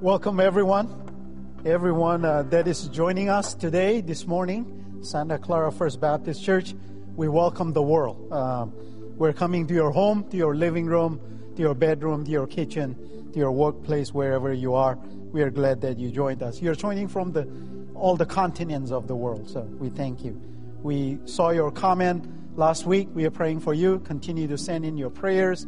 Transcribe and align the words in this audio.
Welcome, 0.00 0.38
everyone. 0.38 1.60
Everyone 1.66 2.24
uh, 2.24 2.44
that 2.50 2.68
is 2.68 2.86
joining 2.86 3.28
us 3.28 3.52
today, 3.54 4.00
this 4.00 4.28
morning, 4.28 5.00
Santa 5.02 5.38
Clara 5.38 5.72
First 5.72 6.00
Baptist 6.00 6.44
Church. 6.44 6.72
We 7.16 7.28
welcome 7.28 7.72
the 7.72 7.82
world. 7.82 8.32
Um, 8.32 8.72
we're 9.16 9.32
coming 9.32 9.66
to 9.66 9.74
your 9.74 9.90
home, 9.90 10.30
to 10.30 10.36
your 10.36 10.54
living 10.54 10.86
room, 10.86 11.20
to 11.56 11.62
your 11.62 11.74
bedroom, 11.74 12.24
to 12.26 12.30
your 12.30 12.46
kitchen, 12.46 12.94
to 13.32 13.38
your 13.40 13.50
workplace, 13.50 14.14
wherever 14.14 14.52
you 14.52 14.74
are. 14.74 14.96
We 15.32 15.42
are 15.42 15.50
glad 15.50 15.80
that 15.80 15.98
you 15.98 16.12
joined 16.12 16.44
us. 16.44 16.62
You're 16.62 16.76
joining 16.76 17.08
from 17.08 17.32
the 17.32 17.48
all 17.96 18.14
the 18.14 18.26
continents 18.26 18.92
of 18.92 19.08
the 19.08 19.16
world, 19.16 19.50
so 19.50 19.62
we 19.62 19.90
thank 19.90 20.22
you. 20.22 20.40
We 20.80 21.18
saw 21.24 21.50
your 21.50 21.72
comment 21.72 22.56
last 22.56 22.86
week. 22.86 23.08
We 23.14 23.24
are 23.24 23.32
praying 23.32 23.58
for 23.58 23.74
you. 23.74 23.98
Continue 23.98 24.46
to 24.46 24.58
send 24.58 24.84
in 24.84 24.96
your 24.96 25.10
prayers. 25.10 25.66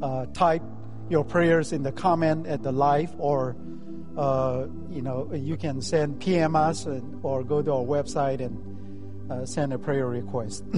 Uh, 0.00 0.26
type 0.26 0.62
your 1.08 1.24
prayers 1.24 1.72
in 1.72 1.82
the 1.82 1.92
comment 1.92 2.46
at 2.46 2.62
the 2.62 2.72
live, 2.72 3.14
or 3.18 3.56
uh, 4.16 4.66
you 4.90 5.02
know 5.02 5.30
you 5.32 5.56
can 5.56 5.82
send 5.82 6.20
PM 6.20 6.56
us 6.56 6.86
and, 6.86 7.20
or 7.22 7.42
go 7.42 7.62
to 7.62 7.72
our 7.72 7.84
website 7.84 8.40
and 8.40 9.30
uh, 9.30 9.44
send 9.46 9.72
a 9.72 9.78
prayer 9.78 10.06
request. 10.06 10.64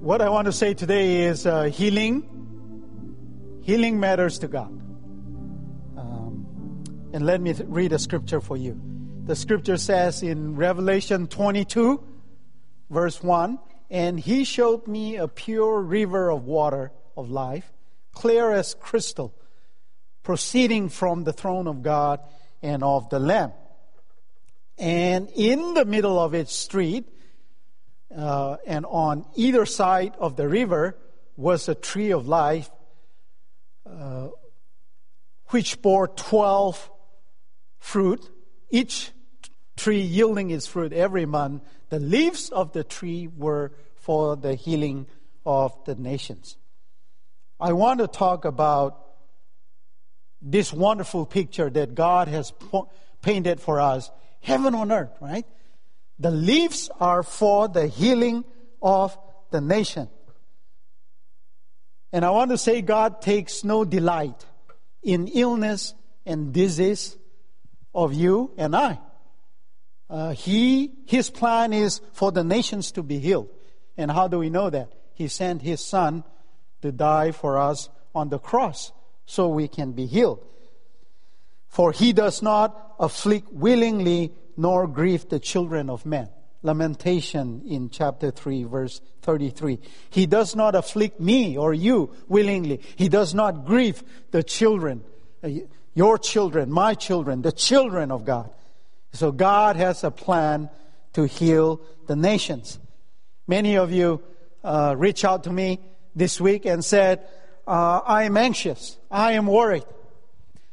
what 0.00 0.22
I 0.22 0.28
want 0.28 0.46
to 0.46 0.52
say 0.52 0.74
today 0.74 1.22
is 1.22 1.46
uh, 1.46 1.64
healing. 1.64 2.34
Healing 3.62 4.00
matters 4.00 4.38
to 4.38 4.48
God. 4.48 4.70
Um, 5.96 6.84
and 7.12 7.26
let 7.26 7.40
me 7.40 7.52
th- 7.52 7.68
read 7.68 7.92
a 7.92 7.98
scripture 7.98 8.40
for 8.40 8.56
you. 8.56 8.80
The 9.24 9.36
scripture 9.36 9.76
says 9.76 10.22
in 10.22 10.56
Revelation 10.56 11.26
22, 11.26 12.02
verse 12.88 13.22
1 13.22 13.58
And 13.90 14.18
he 14.18 14.44
showed 14.44 14.86
me 14.86 15.16
a 15.16 15.28
pure 15.28 15.82
river 15.82 16.30
of 16.30 16.44
water 16.44 16.92
of 17.14 17.30
life, 17.30 17.70
clear 18.18 18.50
as 18.50 18.74
crystal, 18.74 19.32
proceeding 20.24 20.88
from 20.88 21.22
the 21.22 21.32
throne 21.32 21.68
of 21.68 21.84
God 21.84 22.18
and 22.60 22.82
of 22.82 23.08
the 23.10 23.20
Lamb. 23.20 23.52
And 24.76 25.28
in 25.36 25.74
the 25.74 25.84
middle 25.84 26.18
of 26.18 26.34
its 26.34 26.52
street, 26.52 27.04
uh, 28.14 28.56
and 28.66 28.84
on 28.86 29.24
either 29.36 29.64
side 29.66 30.16
of 30.18 30.34
the 30.34 30.48
river 30.48 30.98
was 31.36 31.68
a 31.68 31.76
tree 31.76 32.10
of 32.10 32.26
life, 32.26 32.68
uh, 33.86 34.30
which 35.50 35.80
bore 35.80 36.08
12 36.08 36.90
fruit, 37.78 38.28
each 38.68 39.12
tree 39.76 40.00
yielding 40.00 40.50
its 40.50 40.66
fruit 40.66 40.92
every 40.92 41.24
month. 41.24 41.62
The 41.90 42.00
leaves 42.00 42.48
of 42.48 42.72
the 42.72 42.82
tree 42.82 43.28
were 43.28 43.70
for 43.94 44.34
the 44.34 44.56
healing 44.56 45.06
of 45.46 45.72
the 45.84 45.94
nations. 45.94 46.56
I 47.60 47.72
want 47.72 48.00
to 48.00 48.06
talk 48.06 48.44
about 48.44 49.04
this 50.40 50.72
wonderful 50.72 51.26
picture 51.26 51.68
that 51.70 51.94
God 51.94 52.28
has 52.28 52.52
po- 52.52 52.90
painted 53.22 53.60
for 53.60 53.80
us 53.80 54.10
heaven 54.40 54.74
on 54.74 54.92
earth, 54.92 55.16
right? 55.20 55.44
The 56.18 56.30
leaves 56.30 56.90
are 57.00 57.22
for 57.22 57.68
the 57.68 57.88
healing 57.88 58.44
of 58.80 59.18
the 59.50 59.60
nation. 59.60 60.08
And 62.12 62.24
I 62.24 62.30
want 62.30 62.50
to 62.50 62.58
say 62.58 62.80
God 62.80 63.20
takes 63.20 63.64
no 63.64 63.84
delight 63.84 64.46
in 65.02 65.28
illness 65.28 65.94
and 66.24 66.52
disease 66.52 67.16
of 67.94 68.14
you 68.14 68.52
and 68.56 68.74
I. 68.74 68.98
Uh, 70.08 70.30
he, 70.30 70.92
his 71.06 71.28
plan 71.28 71.72
is 71.72 72.00
for 72.12 72.32
the 72.32 72.44
nations 72.44 72.92
to 72.92 73.02
be 73.02 73.18
healed. 73.18 73.48
And 73.96 74.10
how 74.10 74.28
do 74.28 74.38
we 74.38 74.48
know 74.48 74.70
that? 74.70 74.92
He 75.12 75.28
sent 75.28 75.62
his 75.62 75.84
son 75.84 76.24
to 76.82 76.92
die 76.92 77.32
for 77.32 77.58
us 77.58 77.88
on 78.14 78.28
the 78.28 78.38
cross 78.38 78.92
so 79.26 79.48
we 79.48 79.68
can 79.68 79.92
be 79.92 80.06
healed. 80.06 80.44
For 81.68 81.92
he 81.92 82.12
does 82.12 82.42
not 82.42 82.94
afflict 82.98 83.52
willingly 83.52 84.32
nor 84.56 84.86
grieve 84.86 85.28
the 85.28 85.38
children 85.38 85.90
of 85.90 86.04
men. 86.04 86.28
Lamentation 86.62 87.62
in 87.68 87.88
chapter 87.90 88.30
3, 88.32 88.64
verse 88.64 89.00
33. 89.22 89.78
He 90.10 90.26
does 90.26 90.56
not 90.56 90.74
afflict 90.74 91.20
me 91.20 91.56
or 91.56 91.72
you 91.72 92.10
willingly. 92.26 92.80
He 92.96 93.08
does 93.08 93.32
not 93.34 93.64
grieve 93.64 94.02
the 94.32 94.42
children, 94.42 95.04
uh, 95.44 95.50
your 95.94 96.18
children, 96.18 96.72
my 96.72 96.94
children, 96.94 97.42
the 97.42 97.52
children 97.52 98.10
of 98.10 98.24
God. 98.24 98.50
So 99.12 99.30
God 99.30 99.76
has 99.76 100.02
a 100.02 100.10
plan 100.10 100.68
to 101.12 101.24
heal 101.24 101.80
the 102.06 102.16
nations. 102.16 102.78
Many 103.46 103.76
of 103.76 103.92
you 103.92 104.20
uh, 104.64 104.94
reach 104.98 105.24
out 105.24 105.44
to 105.44 105.52
me 105.52 105.80
this 106.14 106.40
week 106.40 106.66
and 106.66 106.84
said, 106.84 107.26
uh, 107.66 108.00
I 108.04 108.24
am 108.24 108.36
anxious. 108.36 108.96
I 109.10 109.32
am 109.32 109.46
worried. 109.46 109.84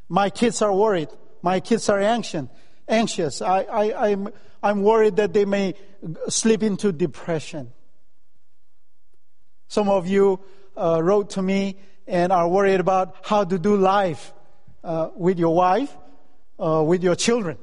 My 0.08 0.30
kids 0.30 0.62
are 0.62 0.74
worried. 0.74 1.10
My 1.42 1.60
kids 1.60 1.90
are 1.90 2.00
anxious. 2.00 2.48
Anxious. 2.88 3.42
I, 3.42 3.62
I, 3.64 4.10
I'm, 4.10 4.30
I'm 4.64 4.82
worried 4.82 5.18
that 5.18 5.34
they 5.34 5.46
may 5.46 5.76
slip 6.30 6.64
into 6.64 6.92
depression. 6.92 7.72
Some 9.68 9.90
of 9.90 10.08
you 10.08 10.40
uh, 10.78 11.02
wrote 11.04 11.32
to 11.32 11.42
me 11.42 11.78
and 12.08 12.32
are 12.32 12.48
worried 12.48 12.80
about 12.80 13.16
how 13.24 13.44
to 13.44 13.58
do 13.58 13.76
life 13.76 14.34
uh, 14.84 15.10
with 15.16 15.40
your 15.40 15.56
wife, 15.56 15.96
uh, 16.60 16.84
with 16.86 17.04
your 17.04 17.16
children. 17.16 17.58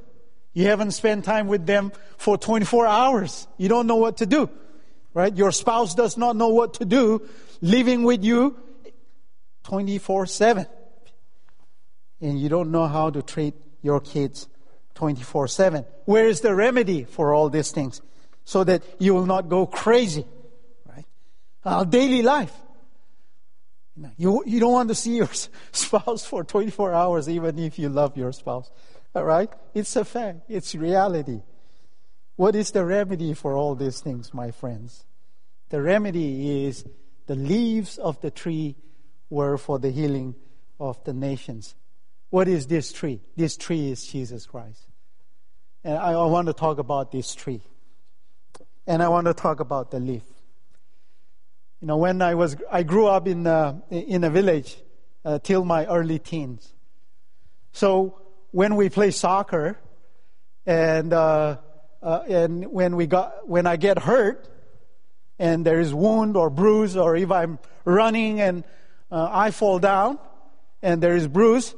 You 0.53 0.67
haven't 0.67 0.91
spent 0.91 1.25
time 1.25 1.47
with 1.47 1.65
them 1.65 1.93
for 2.19 2.37
24 2.37 2.87
hours. 2.87 3.47
You 3.57 3.69
don't 3.69 3.87
know 3.87 3.97
what 3.97 4.19
to 4.19 4.27
do, 4.27 4.51
right? 5.15 5.35
Your 5.35 5.53
spouse 5.53 5.95
does 5.95 6.19
not 6.19 6.37
know 6.37 6.49
what 6.49 6.75
to 6.75 6.85
do 6.85 7.27
living 7.63 8.03
with 8.03 8.23
you 8.23 8.59
24 9.65 10.27
7. 10.27 10.67
And 12.21 12.39
you 12.39 12.49
don't 12.49 12.71
know 12.71 12.87
how 12.87 13.11
to 13.11 13.23
treat 13.23 13.55
your 13.81 14.01
kids 14.01 14.49
24 14.95 15.49
7. 15.49 15.85
Where 16.05 16.27
is 16.27 16.41
the 16.41 16.55
remedy 16.55 17.05
for 17.05 17.33
all 17.33 17.49
these 17.49 17.71
things? 17.71 18.03
So 18.45 18.65
that 18.65 18.83
you 18.99 19.15
will 19.15 19.27
not 19.27 19.49
go 19.49 19.67
crazy, 19.67 20.27
right? 20.87 21.07
Our 21.65 21.87
daily 21.87 22.23
life. 22.23 22.53
You, 24.17 24.43
you 24.47 24.59
don't 24.59 24.73
want 24.73 24.89
to 24.89 24.95
see 24.95 25.17
your 25.17 25.29
spouse 25.73 26.25
for 26.25 26.45
24 26.45 26.93
hours, 26.93 27.29
even 27.29 27.59
if 27.59 27.79
you 27.79 27.89
love 27.89 28.17
your 28.17 28.33
spouse. 28.33 28.71
All 29.15 29.25
right? 29.25 29.51
It's 29.75 29.95
a 29.97 30.05
fact, 30.05 30.41
it's 30.49 30.75
reality. 30.75 31.43
What 32.37 32.57
is 32.57 32.71
the 32.71 32.85
remedy 32.85 33.35
for 33.35 33.55
all 33.55 33.75
these 33.75 34.01
things, 34.01 34.33
my 34.33 34.51
friends? 34.51 35.05
The 35.69 35.83
remedy 35.83 36.67
is 36.67 36.85
the 37.27 37.35
leaves 37.35 37.99
of 37.99 38.21
the 38.21 38.31
tree 38.31 38.77
were 39.31 39.57
for 39.57 39.79
the 39.79 39.91
healing 39.91 40.35
of 40.79 41.03
the 41.05 41.13
nations. 41.13 41.75
What 42.31 42.49
is 42.49 42.67
this 42.67 42.93
tree? 42.93 43.21
This 43.37 43.57
tree 43.57 43.91
is 43.91 44.05
Jesus 44.05 44.47
Christ. 44.47 44.87
And 45.85 45.99
I, 45.99 46.13
I 46.13 46.27
want 46.27 46.47
to 46.47 46.53
talk 46.53 46.79
about 46.79 47.13
this 47.13 47.35
tree. 47.35 47.63
And 48.87 49.03
I 49.03 49.09
want 49.09 49.27
to 49.27 49.35
talk 49.35 49.61
about 49.61 49.91
the 49.91 50.01
leaf. 50.01 50.25
You 51.81 51.89
know, 51.89 51.97
when 51.97 52.23
I 52.23 52.35
was, 52.35 52.57
I 52.71 52.83
grew 52.83 53.07
up 53.07 53.27
in 53.27 53.47
a, 53.47 53.83
in 53.91 54.25
a 54.25 54.31
village 54.31 54.77
uh, 55.25 55.39
till 55.41 55.65
my 55.65 55.87
early 55.87 56.19
teens. 56.19 56.73
So 57.73 58.21
when 58.51 58.77
we 58.77 58.89
play 58.89 59.11
soccer, 59.11 59.79
and 60.67 61.13
uh, 61.13 61.57
uh, 62.03 62.21
and 62.29 62.67
when 62.71 62.97
we 62.97 63.07
got 63.07 63.49
when 63.49 63.67
I 63.67 63.77
get 63.77 63.99
hurt, 63.99 64.49
and 65.43 65.67
there 65.67 65.81
is 65.81 65.93
wound 65.93 66.37
or 66.37 66.51
bruise, 66.51 66.97
or 66.97 67.17
if 67.17 67.33
I'm 67.33 67.59
running 67.85 68.41
and 68.41 68.63
uh, 69.11 69.29
I 69.29 69.51
fall 69.51 69.81
down, 69.81 70.21
and 70.83 71.03
there 71.03 71.17
is 71.17 71.27
bruise, 71.27 71.75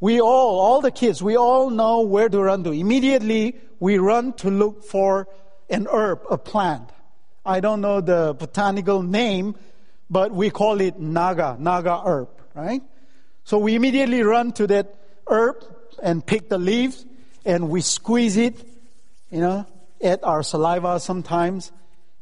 we 0.00 0.18
all, 0.18 0.58
all 0.58 0.80
the 0.80 0.90
kids, 0.90 1.22
we 1.22 1.36
all 1.36 1.68
know 1.68 2.00
where 2.00 2.30
to 2.30 2.40
run 2.40 2.64
to. 2.64 2.70
Immediately, 2.70 3.56
we 3.80 3.98
run 3.98 4.32
to 4.44 4.50
look 4.50 4.82
for 4.82 5.28
an 5.68 5.88
herb, 5.92 6.22
a 6.30 6.38
plant. 6.38 6.88
I 7.44 7.60
don't 7.60 7.82
know 7.82 8.00
the 8.00 8.34
botanical 8.38 9.02
name, 9.02 9.56
but 10.08 10.32
we 10.32 10.48
call 10.48 10.80
it 10.80 10.98
naga, 10.98 11.58
naga 11.60 12.00
herb, 12.02 12.30
right? 12.54 12.80
So 13.44 13.58
we 13.58 13.74
immediately 13.74 14.22
run 14.22 14.52
to 14.52 14.66
that 14.68 14.94
herb 15.28 15.62
and 16.02 16.24
pick 16.24 16.48
the 16.48 16.56
leaves 16.56 17.04
and 17.44 17.68
we 17.68 17.82
squeeze 17.82 18.38
it, 18.38 18.56
you 19.30 19.40
know, 19.40 19.66
at 20.02 20.24
our 20.24 20.42
saliva 20.42 20.98
sometimes, 20.98 21.72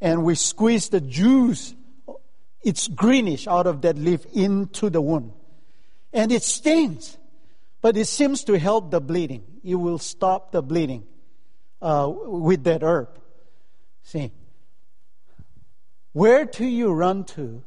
and 0.01 0.25
we 0.25 0.35
squeeze 0.35 0.89
the 0.89 1.01
juice, 1.01 1.75
it's 2.63 2.89
greenish 2.89 3.47
out 3.47 3.67
of 3.67 3.83
that 3.83 3.97
leaf 3.97 4.25
into 4.33 4.91
the 4.91 5.01
wound. 5.01 5.33
And 6.13 6.33
it 6.33 6.43
stings, 6.43 7.17
but 7.81 7.97
it 7.97 8.07
seems 8.07 8.45
to 8.45 8.59
help 8.59 8.91
the 8.91 9.01
bleeding. 9.01 9.45
It 9.65 9.75
will 9.75 9.99
stop 9.99 10.53
the 10.53 10.63
bleeding 10.63 11.07
uh, 11.83 12.11
with 12.11 12.65
that 12.65 12.83
herb. 12.83 13.19
See, 14.03 14.33
where 16.13 16.45
do 16.45 16.65
you 16.65 16.93
run 16.93 17.25
to 17.25 17.63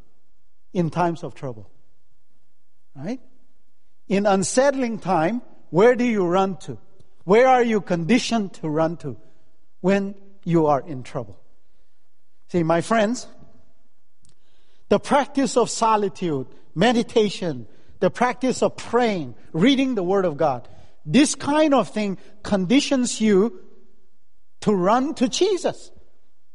in 0.74 0.90
times 0.90 1.24
of 1.24 1.36
trouble? 1.36 1.70
Right? 2.96 3.22
In 4.08 4.26
unsettling 4.26 5.00
time, 5.00 5.42
where 5.70 5.96
do 5.96 6.04
you 6.04 6.26
run 6.26 6.58
to? 6.58 6.78
Where 7.24 7.48
are 7.48 7.64
you 7.64 7.82
conditioned 7.82 8.54
to 8.56 8.70
run 8.70 8.98
to 8.98 9.18
when 9.80 10.16
you 10.44 10.68
are 10.68 10.82
in 10.82 11.04
trouble? 11.04 11.41
See, 12.52 12.64
my 12.64 12.82
friends, 12.82 13.28
the 14.90 15.00
practice 15.00 15.56
of 15.56 15.70
solitude, 15.70 16.48
meditation, 16.76 17.66
the 18.02 18.10
practice 18.10 18.62
of 18.62 18.76
praying, 18.76 19.36
reading 19.54 19.96
the 19.96 20.04
Word 20.04 20.26
of 20.26 20.36
God. 20.36 20.68
This 21.06 21.34
kind 21.34 21.74
of 21.74 21.88
thing 21.88 22.18
conditions 22.44 23.22
you 23.22 23.62
to 24.60 24.74
run 24.76 25.14
to 25.14 25.30
Jesus 25.30 25.92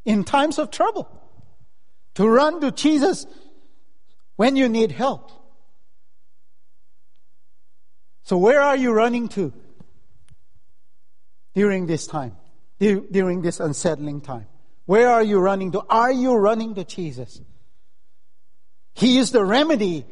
in 0.04 0.22
times 0.22 0.58
of 0.58 0.70
trouble, 0.70 1.08
to 2.16 2.28
run 2.28 2.60
to 2.60 2.72
Jesus 2.72 3.26
when 4.36 4.54
you 4.54 4.68
need 4.68 4.92
help. 4.92 5.32
So, 8.24 8.36
where 8.36 8.60
are 8.60 8.76
you 8.76 8.92
running 8.92 9.28
to 9.28 9.50
during 11.54 11.86
this 11.86 12.06
time, 12.06 12.36
during 12.78 13.40
this 13.40 13.60
unsettling 13.60 14.20
time? 14.20 14.46
Where 14.86 15.10
are 15.10 15.22
you 15.22 15.38
running 15.38 15.72
to? 15.72 15.82
Are 15.90 16.12
you 16.12 16.34
running 16.34 16.74
to 16.76 16.84
Jesus? 16.84 17.40
He 18.94 19.18
is 19.18 19.32
the 19.32 19.44
remedy 19.44 20.06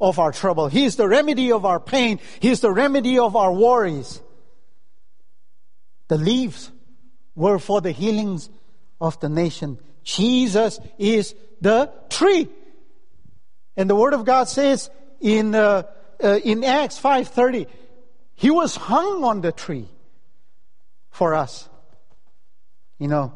of 0.00 0.18
our 0.18 0.32
trouble. 0.32 0.68
He 0.68 0.84
is 0.84 0.96
the 0.96 1.08
remedy 1.08 1.52
of 1.52 1.64
our 1.64 1.78
pain. 1.78 2.18
He 2.40 2.50
is 2.50 2.60
the 2.60 2.72
remedy 2.72 3.18
of 3.18 3.36
our 3.36 3.52
worries. 3.52 4.20
The 6.08 6.18
leaves 6.18 6.70
were 7.34 7.58
for 7.58 7.80
the 7.80 7.92
healings 7.92 8.50
of 9.00 9.20
the 9.20 9.28
nation. 9.28 9.78
Jesus 10.02 10.80
is 10.98 11.34
the 11.60 11.92
tree. 12.08 12.48
And 13.76 13.88
the 13.90 13.94
Word 13.94 14.14
of 14.14 14.24
God 14.24 14.48
says 14.48 14.90
in, 15.20 15.54
uh, 15.54 15.82
uh, 16.22 16.40
in 16.42 16.64
Acts 16.64 17.00
5.30, 17.00 17.66
He 18.34 18.50
was 18.50 18.76
hung 18.76 19.24
on 19.24 19.40
the 19.40 19.52
tree 19.52 19.88
for 21.10 21.34
us. 21.34 21.68
You 22.98 23.08
know, 23.08 23.34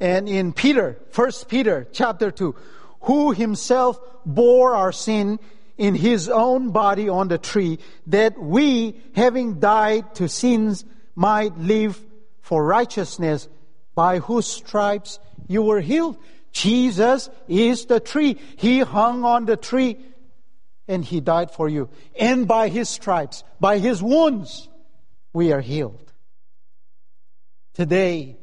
and 0.00 0.28
in 0.28 0.52
Peter, 0.52 0.98
First 1.10 1.48
Peter 1.48 1.86
chapter 1.92 2.30
2, 2.30 2.54
who 3.02 3.32
himself 3.32 4.00
bore 4.24 4.74
our 4.74 4.92
sin 4.92 5.38
in 5.76 5.94
his 5.94 6.28
own 6.28 6.70
body 6.70 7.08
on 7.08 7.28
the 7.28 7.38
tree, 7.38 7.78
that 8.06 8.38
we, 8.38 9.00
having 9.14 9.60
died 9.60 10.14
to 10.16 10.28
sins, 10.28 10.84
might 11.14 11.56
live 11.58 12.00
for 12.40 12.64
righteousness, 12.64 13.48
by 13.94 14.18
whose 14.18 14.46
stripes 14.46 15.18
you 15.48 15.62
were 15.62 15.80
healed. 15.80 16.16
Jesus 16.52 17.30
is 17.48 17.86
the 17.86 18.00
tree. 18.00 18.38
He 18.56 18.80
hung 18.80 19.24
on 19.24 19.44
the 19.44 19.56
tree 19.56 19.98
and 20.88 21.04
he 21.04 21.20
died 21.20 21.52
for 21.52 21.68
you. 21.68 21.88
And 22.18 22.48
by 22.48 22.68
his 22.68 22.88
stripes, 22.88 23.44
by 23.60 23.78
his 23.78 24.02
wounds, 24.02 24.68
we 25.32 25.52
are 25.52 25.60
healed. 25.60 26.12
Today, 27.74 28.39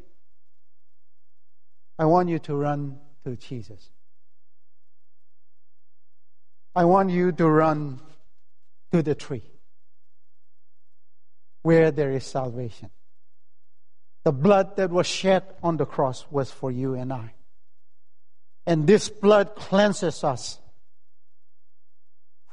I 2.00 2.06
want 2.06 2.30
you 2.30 2.40
to 2.40 2.56
run 2.56 3.00
to 3.26 3.36
Jesus. 3.36 3.90
I 6.76 6.86
want 6.86 7.10
you 7.10 7.32
to 7.32 7.50
run 7.50 8.00
to 8.92 9.02
the 9.02 9.16
tree 9.16 9.44
where 11.64 11.92
there 11.92 12.12
is 12.12 12.24
salvation. 12.24 12.92
The 14.24 14.32
blood 14.32 14.76
that 14.78 14.92
was 14.92 15.08
shed 15.08 15.44
on 15.64 15.78
the 15.78 15.86
cross 15.86 16.26
was 16.30 16.52
for 16.52 16.70
you 16.70 16.94
and 16.94 17.12
I. 17.12 17.34
And 18.66 18.86
this 18.86 19.10
blood 19.10 19.56
cleanses 19.56 20.24
us 20.24 20.60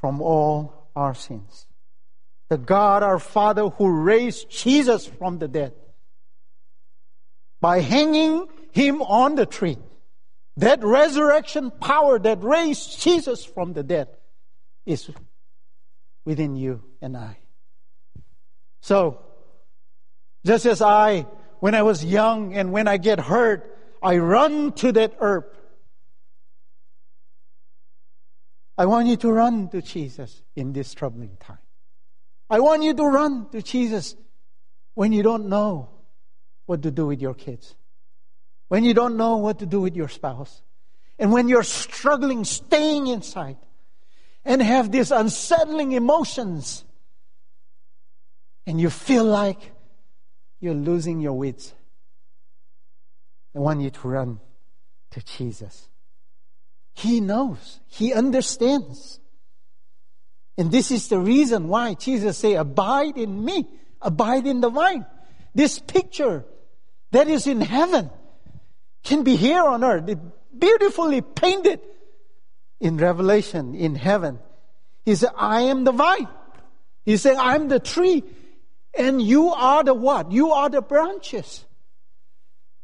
from 0.01 0.23
all 0.23 0.91
our 0.97 1.15
sins. 1.15 1.67
The 2.49 2.59
God 2.59 3.03
our 3.03 3.19
Father 3.19 3.69
who 3.69 3.91
raised 3.91 4.49
Jesus 4.49 5.07
from 5.07 5.39
the 5.39 5.49
dead 5.49 5.75
by 7.61 7.81
hanging 7.81 8.47
him 8.75 9.01
on 9.03 9.37
the 9.37 9.47
tree 9.47 9.79
that 10.57 10.83
resurrection 10.83 11.71
power 11.71 12.19
that 12.19 12.43
raised 12.43 13.01
Jesus 13.01 13.45
from 13.45 13.73
the 13.73 13.83
dead 13.83 14.09
is 14.85 15.11
within 16.25 16.57
you 16.57 16.83
and 17.01 17.17
I. 17.17 17.39
So, 18.81 19.21
just 20.45 20.67
as 20.67 20.83
I, 20.83 21.27
when 21.61 21.75
I 21.75 21.83
was 21.83 22.05
young 22.05 22.55
and 22.55 22.73
when 22.73 22.89
I 22.89 22.97
get 22.97 23.19
hurt, 23.19 23.79
I 24.03 24.19
run 24.19 24.73
to 24.73 24.93
that 24.93 25.15
herb. 25.21 25.45
I 28.77 28.87
want 28.87 29.07
you 29.07 29.17
to 29.19 29.33
run 29.33 29.69
to 29.71 29.81
Jesus 29.81 30.43
in 30.57 30.73
this 30.73 30.93
troubling 30.95 31.37
time. 31.39 31.59
I 32.51 32.59
want 32.59 32.83
you 32.83 32.93
to 32.93 33.05
run 33.05 33.49
to 33.51 33.63
Jesus 33.63 34.17
when 34.95 35.13
you 35.13 35.23
don't 35.23 35.49
know 35.49 35.91
what 36.67 36.83
to 36.83 36.91
do 36.91 37.07
with 37.07 37.23
your 37.23 37.35
kids 37.35 37.77
when 38.69 38.85
you 38.85 38.95
don't 38.95 39.17
know 39.17 39.37
what 39.37 39.59
to 39.61 39.67
do 39.67 39.81
with 39.81 39.97
your 39.97 40.09
spouse, 40.09 40.63
and 41.19 41.33
when 41.33 41.49
you're 41.49 41.63
struggling 41.63 42.45
staying 42.45 43.07
inside. 43.07 43.57
And 44.47 44.61
have 44.61 44.93
these 44.93 45.11
unsettling 45.11 45.93
emotions, 45.93 46.85
and 48.67 48.79
you 48.79 48.91
feel 48.91 49.25
like 49.25 49.73
you're 50.61 50.75
losing 50.75 51.21
your 51.21 51.33
wits, 51.33 51.73
I 53.57 53.61
want 53.61 53.81
you 53.81 53.89
to 53.89 54.09
run 54.09 54.41
to 55.13 55.25
Jesus. 55.25 55.89
He 56.93 57.21
knows, 57.21 57.81
He 57.87 58.13
understands. 58.13 59.19
And 60.59 60.71
this 60.71 60.91
is 60.91 61.09
the 61.09 61.19
reason 61.19 61.69
why 61.69 61.95
Jesus 61.95 62.39
say, 62.39 62.55
abide 62.55 63.17
in 63.17 63.45
me, 63.45 63.67
abide 64.01 64.47
in 64.47 64.61
the 64.61 64.69
vine. 64.69 65.07
This 65.55 65.79
picture 65.79 66.45
that 67.11 67.29
is 67.29 67.47
in 67.47 67.61
heaven 67.61 68.11
can 69.05 69.23
be 69.23 69.37
here 69.37 69.63
on 69.63 69.85
earth. 69.85 70.11
Beautifully 70.57 71.21
painted 71.21 71.81
in 72.81 72.97
Revelation, 72.97 73.75
in 73.75 73.95
heaven. 73.95 74.39
He 75.05 75.15
said, 75.15 75.31
I 75.37 75.63
am 75.63 75.85
the 75.85 75.93
vine. 75.93 76.29
He 77.05 77.17
said, 77.17 77.37
I'm 77.37 77.69
the 77.69 77.79
tree. 77.79 78.25
And 78.97 79.21
you 79.21 79.51
are 79.51 79.85
the 79.85 79.95
what? 79.95 80.33
You 80.33 80.53
are 80.53 80.71
the 80.71 80.81
branches. 80.81 81.65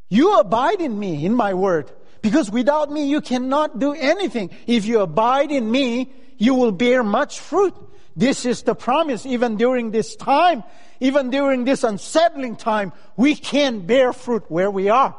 You 0.09 0.39
abide 0.39 0.81
in 0.81 0.99
me, 0.99 1.25
in 1.25 1.35
my 1.35 1.55
word. 1.55 1.91
Because 2.21 2.51
without 2.51 2.91
me, 2.91 3.09
you 3.09 3.21
cannot 3.21 3.79
do 3.79 3.95
anything. 3.95 4.51
If 4.67 4.85
you 4.85 5.01
abide 5.01 5.51
in 5.51 5.71
me, 5.71 6.13
you 6.37 6.55
will 6.55 6.73
bear 6.73 7.03
much 7.03 7.41
fruit. 7.41 7.75
This 8.17 8.45
is 8.45 8.63
the 8.63 8.75
promise. 8.75 9.25
Even 9.25 9.57
during 9.57 9.91
this 9.91 10.17
time, 10.17 10.65
even 10.99 11.31
during 11.31 11.65
this 11.65 11.85
unsettling 11.85 12.57
time, 12.57 12.93
we 13.17 13.35
can 13.35 13.87
bear 13.87 14.13
fruit 14.13 14.45
where 14.49 14.71
we 14.71 14.91
are. 14.91 15.17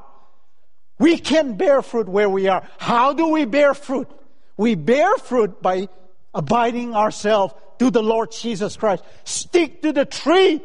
We 1.02 1.18
can 1.18 1.58
bear 1.58 1.82
fruit 1.82 2.08
where 2.08 2.30
we 2.30 2.48
are. 2.48 2.62
How 2.78 3.14
do 3.14 3.30
we 3.30 3.46
bear 3.46 3.74
fruit? 3.74 4.08
We 4.56 4.76
bear 4.76 5.18
fruit 5.18 5.60
by 5.60 5.90
abiding 6.32 6.94
ourselves 6.94 7.56
to 7.80 7.90
the 7.90 8.04
Lord 8.04 8.32
Jesus 8.32 8.78
Christ. 8.78 9.04
Stick 9.24 9.82
to 9.82 9.94
the 9.94 10.06
tree 10.06 10.62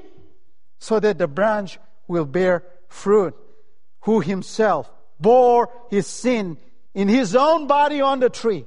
so 0.78 1.00
that 1.00 1.16
the 1.16 1.26
branch 1.26 1.78
will 2.06 2.26
bear 2.26 2.64
fruit. 2.88 3.34
Who 4.00 4.20
himself 4.20 4.90
bore 5.18 5.70
his 5.88 6.06
sin 6.06 6.58
in 6.92 7.08
his 7.08 7.34
own 7.34 7.66
body 7.66 8.02
on 8.02 8.20
the 8.20 8.28
tree. 8.28 8.66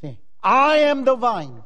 See, 0.00 0.18
I 0.42 0.78
am 0.78 1.04
the 1.04 1.14
vine. 1.14 1.62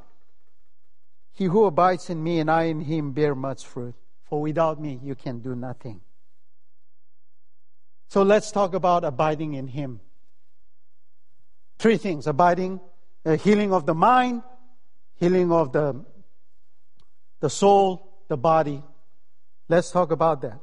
He 1.34 1.44
who 1.44 1.66
abides 1.66 2.10
in 2.10 2.20
me 2.20 2.40
and 2.40 2.50
I 2.50 2.64
in 2.64 2.80
him 2.80 3.12
bear 3.12 3.36
much 3.36 3.64
fruit. 3.64 3.94
For 4.24 4.40
without 4.40 4.80
me 4.80 4.98
you 5.04 5.14
can 5.14 5.38
do 5.38 5.54
nothing. 5.54 6.00
So 8.08 8.22
let's 8.22 8.50
talk 8.50 8.74
about 8.74 9.04
abiding 9.04 9.54
in 9.54 9.68
Him. 9.68 10.00
Three 11.78 11.96
things 11.96 12.26
abiding, 12.26 12.80
uh, 13.24 13.36
healing 13.36 13.72
of 13.72 13.86
the 13.86 13.94
mind, 13.94 14.42
healing 15.16 15.52
of 15.52 15.72
the, 15.72 16.04
the 17.40 17.50
soul, 17.50 18.22
the 18.28 18.36
body. 18.36 18.82
Let's 19.68 19.90
talk 19.90 20.10
about 20.10 20.42
that. 20.42 20.60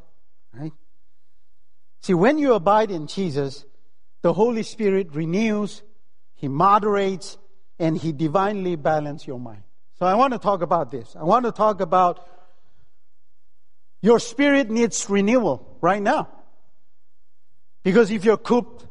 Right? 0.53 0.71
See, 2.01 2.13
when 2.13 2.38
you 2.38 2.53
abide 2.53 2.91
in 2.91 3.07
Jesus, 3.07 3.65
the 4.21 4.33
Holy 4.33 4.63
Spirit 4.63 5.13
renews, 5.13 5.83
He 6.35 6.47
moderates, 6.47 7.38
and 7.77 7.97
He 7.97 8.12
divinely 8.12 8.75
balances 8.75 9.27
your 9.27 9.39
mind. 9.39 9.63
So 10.00 10.05
I 10.05 10.15
want 10.15 10.33
to 10.33 10.39
talk 10.39 10.62
about 10.62 10.91
this. 10.91 11.15
I 11.19 11.23
want 11.23 11.45
to 11.45 11.51
talk 11.51 11.81
about 11.81 12.27
your 14.01 14.19
spirit 14.19 14.69
needs 14.69 15.09
renewal 15.09 15.77
right 15.79 16.01
now. 16.01 16.27
Because 17.84 18.12
if 18.12 18.25
you're 18.25 18.38
cooped 18.38 18.88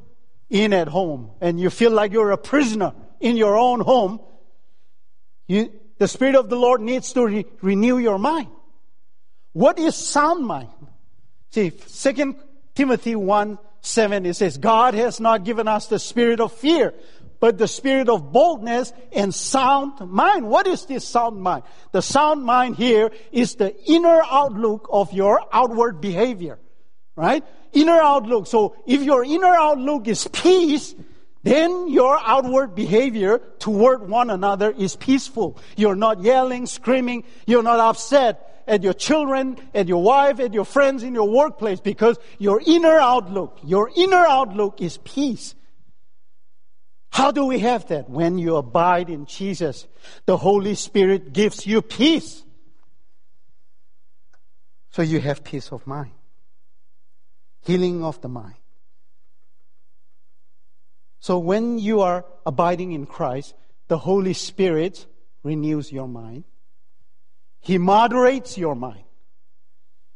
in 0.51 0.73
at 0.73 0.89
home 0.89 1.31
and 1.41 1.59
you 1.59 1.71
feel 1.71 1.91
like 1.91 2.13
you're 2.13 2.31
a 2.31 2.39
prisoner 2.39 2.93
in 3.21 3.37
your 3.37 3.57
own 3.57 3.81
home, 3.81 4.21
you, 5.49 5.73
the 5.99 6.09
Spirit 6.09 6.35
of 6.35 6.49
the 6.51 6.57
Lord 6.57 6.81
needs 6.81 7.13
to 7.15 7.27
re- 7.27 7.47
renew 7.63 7.99
your 7.99 8.19
mind. 8.19 8.49
What 9.53 9.79
is 9.79 9.97
sound 9.97 10.47
mind? 10.47 10.71
See, 11.51 11.71
2 11.71 12.37
Timothy 12.75 13.17
1 13.17 13.59
7, 13.83 14.27
it 14.27 14.35
says, 14.35 14.59
God 14.59 14.95
has 14.95 15.19
not 15.19 15.45
given 15.45 15.67
us 15.67 15.89
the 15.89 15.99
spirit 15.99 16.39
of 16.39 16.53
fear, 16.53 16.95
but 17.41 17.59
the 17.59 17.67
spirit 17.67 18.09
of 18.09 18.33
boldness 18.33 18.93
and 19.13 19.35
sound 19.35 19.99
mind. 20.09 20.47
What 20.47 20.69
is 20.69 20.87
this 20.87 21.07
sound 21.07 21.43
mind? 21.43 21.65
The 21.91 22.01
sound 22.01 22.45
mind 22.45 22.77
here 22.77 23.11
is 23.33 23.57
the 23.57 23.75
inner 23.85 24.23
outlook 24.31 24.89
of 24.91 25.13
your 25.13 25.45
outward 25.53 26.01
behavior, 26.01 26.61
right? 27.17 27.45
Inner 27.73 28.01
outlook. 28.01 28.47
So 28.47 28.77
if 28.87 29.03
your 29.03 29.25
inner 29.25 29.55
outlook 29.55 30.09
is 30.09 30.29
peace, 30.29 30.95
then 31.43 31.89
your 31.89 32.19
outward 32.21 32.75
behavior 32.75 33.41
toward 33.59 34.09
one 34.09 34.31
another 34.31 34.71
is 34.71 34.97
peaceful. 34.97 35.59
You're 35.77 35.97
not 35.97 36.23
yelling, 36.23 36.67
screaming, 36.67 37.25
you're 37.47 37.63
not 37.63 37.81
upset 37.81 38.65
at 38.67 38.83
your 38.83 38.95
children, 38.95 39.57
at 39.75 39.89
your 39.89 40.03
wife, 40.03 40.39
at 40.39 40.55
your 40.55 40.65
friends 40.65 41.03
in 41.03 41.15
your 41.15 41.29
workplace 41.29 41.81
because 41.81 42.19
your 42.39 42.63
inner 42.65 42.99
outlook, 42.99 43.59
your 43.65 43.91
inner 43.97 44.25
outlook 44.25 44.81
is 44.81 44.99
peace. 44.99 45.55
How 47.11 47.31
do 47.31 47.45
we 47.45 47.59
have 47.59 47.89
that? 47.89 48.09
When 48.09 48.39
you 48.39 48.57
abide 48.57 49.11
in 49.11 49.27
Jesus, 49.27 49.87
the 50.25 50.37
Holy 50.37 50.75
Spirit 50.75 51.33
gives 51.33 51.67
you 51.67 51.83
peace. 51.83 52.43
So 54.93 55.03
you 55.03 55.21
have 55.21 55.45
peace 55.45 55.73
of 55.73 55.87
mind, 55.87 56.13
healing 57.63 58.05
of 58.05 58.21
the 58.21 58.29
mind. 58.29 58.55
So 61.21 61.39
when 61.39 61.79
you 61.79 62.01
are 62.01 62.25
abiding 62.45 62.93
in 62.93 63.07
Christ, 63.07 63.55
the 63.89 63.99
Holy 63.99 64.33
Spirit 64.33 65.07
renews 65.43 65.93
your 65.93 66.09
mind. 66.09 66.45
He 67.61 67.79
moderates 67.79 68.59
your 68.59 68.75
mind. 68.75 69.05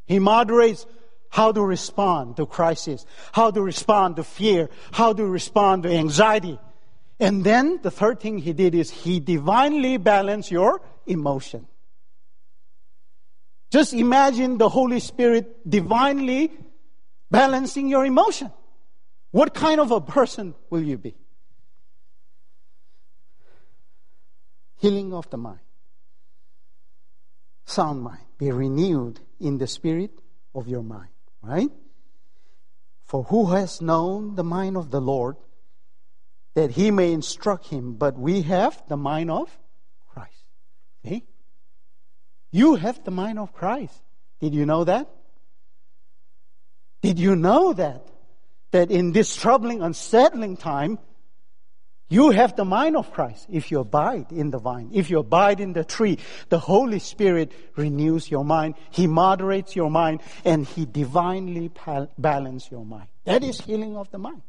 He 0.07 0.19
moderates 0.19 0.87
how 1.31 1.53
to 1.53 1.63
respond 1.63 2.37
to 2.37 2.47
crisis, 2.47 3.05
how 3.33 3.51
to 3.51 3.63
respond 3.63 4.17
to 4.17 4.25
fear, 4.25 4.69
how 4.93 5.13
to 5.13 5.25
respond 5.25 5.85
to 5.85 5.91
anxiety. 5.91 6.59
And 7.21 7.45
then 7.45 7.81
the 7.83 7.91
third 7.91 8.21
thing 8.21 8.39
he 8.39 8.53
did 8.53 8.75
is 8.75 8.91
he 8.91 9.21
divinely 9.21 9.97
balanced 9.97 10.51
your 10.51 10.81
emotion. 11.07 11.67
Just 13.71 13.93
imagine 13.93 14.59
the 14.59 14.69
Holy 14.69 15.01
Spirit 15.01 15.69
divinely 15.69 16.53
balancing 17.31 17.89
your 17.89 18.05
emotion. 18.05 18.51
What 19.31 19.55
kind 19.55 19.81
of 19.81 19.91
a 19.91 20.01
person 20.01 20.55
will 20.71 20.83
you 20.83 20.99
be? 20.99 21.15
Healing 24.79 25.13
of 25.13 25.29
the 25.31 25.37
mind. 25.37 25.61
Sound 27.65 28.03
mind. 28.03 28.25
Be 28.39 28.51
renewed 28.51 29.21
in 29.41 29.59
the 29.59 29.67
spirit 29.67 30.11
of 30.55 30.69
your 30.69 30.83
mind. 30.83 31.11
Right? 31.43 31.71
For 33.05 33.25
who 33.25 33.47
has 33.53 33.81
known 33.81 34.35
the 34.35 34.45
mind 34.45 34.77
of 34.77 34.91
the 34.91 35.01
Lord 35.01 35.37
that 36.55 36.73
he 36.73 36.91
may 36.91 37.13
instruct 37.13 37.69
him? 37.69 37.95
But 37.95 38.19
we 38.19 38.43
have 38.43 38.83
the 38.89 38.97
mind 38.97 39.31
of 39.31 39.57
Christ. 40.09 40.45
See? 41.05 41.25
You 42.51 42.77
have 42.77 43.05
the 43.05 43.11
mind 43.11 43.39
of 43.39 43.53
Christ. 43.53 44.01
Did 44.41 44.55
you 44.55 44.67
know 44.67 44.85
that? 44.85 45.09
Did 47.07 47.19
you 47.19 47.37
know 47.37 47.73
that? 47.73 48.07
that 48.77 48.91
in 48.91 49.13
this 49.13 49.35
troubling, 49.35 49.81
unsettling 49.81 50.57
time, 50.57 50.99
you 52.09 52.31
have 52.31 52.55
the 52.57 52.65
mind 52.65 52.97
of 52.97 53.11
Christ 53.11 53.47
if 53.51 53.71
you 53.71 53.81
abide 53.81 54.31
in 54.31 54.51
the 54.51 54.59
vine. 54.59 54.91
If 54.93 55.09
you 55.11 55.19
abide 55.19 55.61
in 55.61 55.73
the 55.73 55.83
tree, 55.83 56.19
the 56.51 56.59
Holy 56.59 56.99
Spirit 56.99 57.53
renews 57.75 58.31
your 58.31 58.45
mind. 58.45 58.75
He 58.91 59.07
moderates 59.07 59.75
your 59.75 59.91
mind 59.91 60.21
and 60.45 60.67
He 60.67 60.85
divinely 60.85 61.71
balances 62.19 62.71
your 62.71 62.85
mind. 62.85 63.09
That 63.25 63.43
is 63.43 63.61
healing 63.61 63.97
of 63.97 64.11
the 64.11 64.19
mind. 64.19 64.43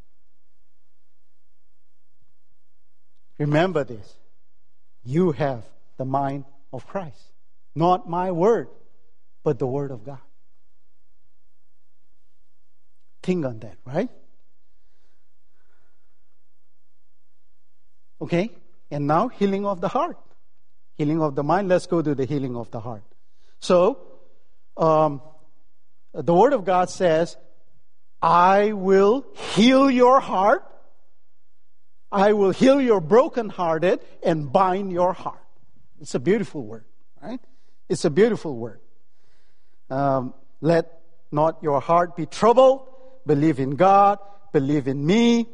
Remember 3.40 3.84
this. 3.84 4.14
You 5.04 5.32
have 5.32 5.64
the 5.98 6.06
mind 6.06 6.46
of 6.74 6.86
Christ. 6.86 7.22
Not 7.74 8.10
my 8.10 8.32
word, 8.32 8.68
but 9.44 9.58
the 9.58 9.68
word 9.68 9.92
of 9.92 10.04
God. 10.04 10.27
Think 13.28 13.46
on 13.46 13.60
that, 13.60 13.76
right? 13.84 14.10
Okay? 18.22 18.52
And 18.90 19.06
now, 19.06 19.28
healing 19.28 19.66
of 19.66 19.82
the 19.82 19.90
heart. 19.90 20.18
Healing 20.96 21.22
of 21.22 21.36
the 21.36 21.44
mind. 21.44 21.68
Let's 21.68 21.88
go 21.88 22.02
to 22.02 22.16
the 22.16 22.24
healing 22.24 22.56
of 22.56 22.72
the 22.72 22.80
heart. 22.80 23.04
So, 23.60 24.00
um, 24.78 25.22
the 26.14 26.34
Word 26.34 26.54
of 26.54 26.64
God 26.64 26.90
says, 26.90 27.36
I 28.22 28.72
will 28.72 29.26
heal 29.56 29.92
your 29.92 30.22
heart. 30.22 30.64
I 32.10 32.32
will 32.32 32.52
heal 32.52 32.80
your 32.80 33.02
brokenhearted 33.02 34.00
and 34.24 34.54
bind 34.54 34.94
your 34.94 35.12
heart. 35.12 35.44
It's 36.00 36.16
a 36.16 36.22
beautiful 36.22 36.64
word, 36.64 36.86
right? 37.22 37.42
It's 37.90 38.06
a 38.06 38.10
beautiful 38.10 38.56
word. 38.56 38.80
Um, 39.90 40.34
let 40.62 41.02
not 41.30 41.62
your 41.62 41.82
heart 41.82 42.16
be 42.16 42.26
troubled. 42.26 42.88
Believe 43.28 43.60
in 43.60 43.72
God. 43.76 44.20
Believe 44.52 44.88
in 44.88 45.06
me. 45.06 45.48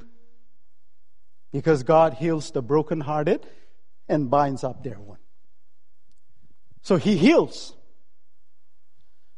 Because 1.51 1.83
God 1.83 2.13
heals 2.13 2.51
the 2.51 2.61
brokenhearted 2.61 3.45
and 4.07 4.29
binds 4.29 4.63
up 4.63 4.83
their 4.83 4.99
one. 4.99 5.19
So 6.81 6.95
He 6.97 7.17
heals. 7.17 7.75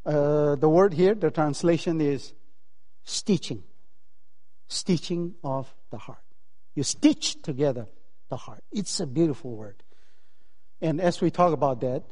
Uh, 0.06 0.56
the 0.56 0.70
word 0.70 0.94
here, 0.94 1.16
the 1.16 1.32
translation 1.32 2.00
is 2.00 2.34
stitching. 3.04 3.64
Stitching 4.68 5.36
of 5.44 5.74
the 5.90 5.98
heart. 5.98 6.20
You 6.76 6.84
stitch 6.84 7.42
together 7.42 7.88
the 8.30 8.38
heart. 8.38 8.64
It's 8.72 9.00
a 9.00 9.08
beautiful 9.08 9.56
word. 9.56 9.82
And 10.82 11.00
as 11.00 11.22
we 11.22 11.32
talk 11.32 11.54
about 11.54 11.82
that, 11.82 12.04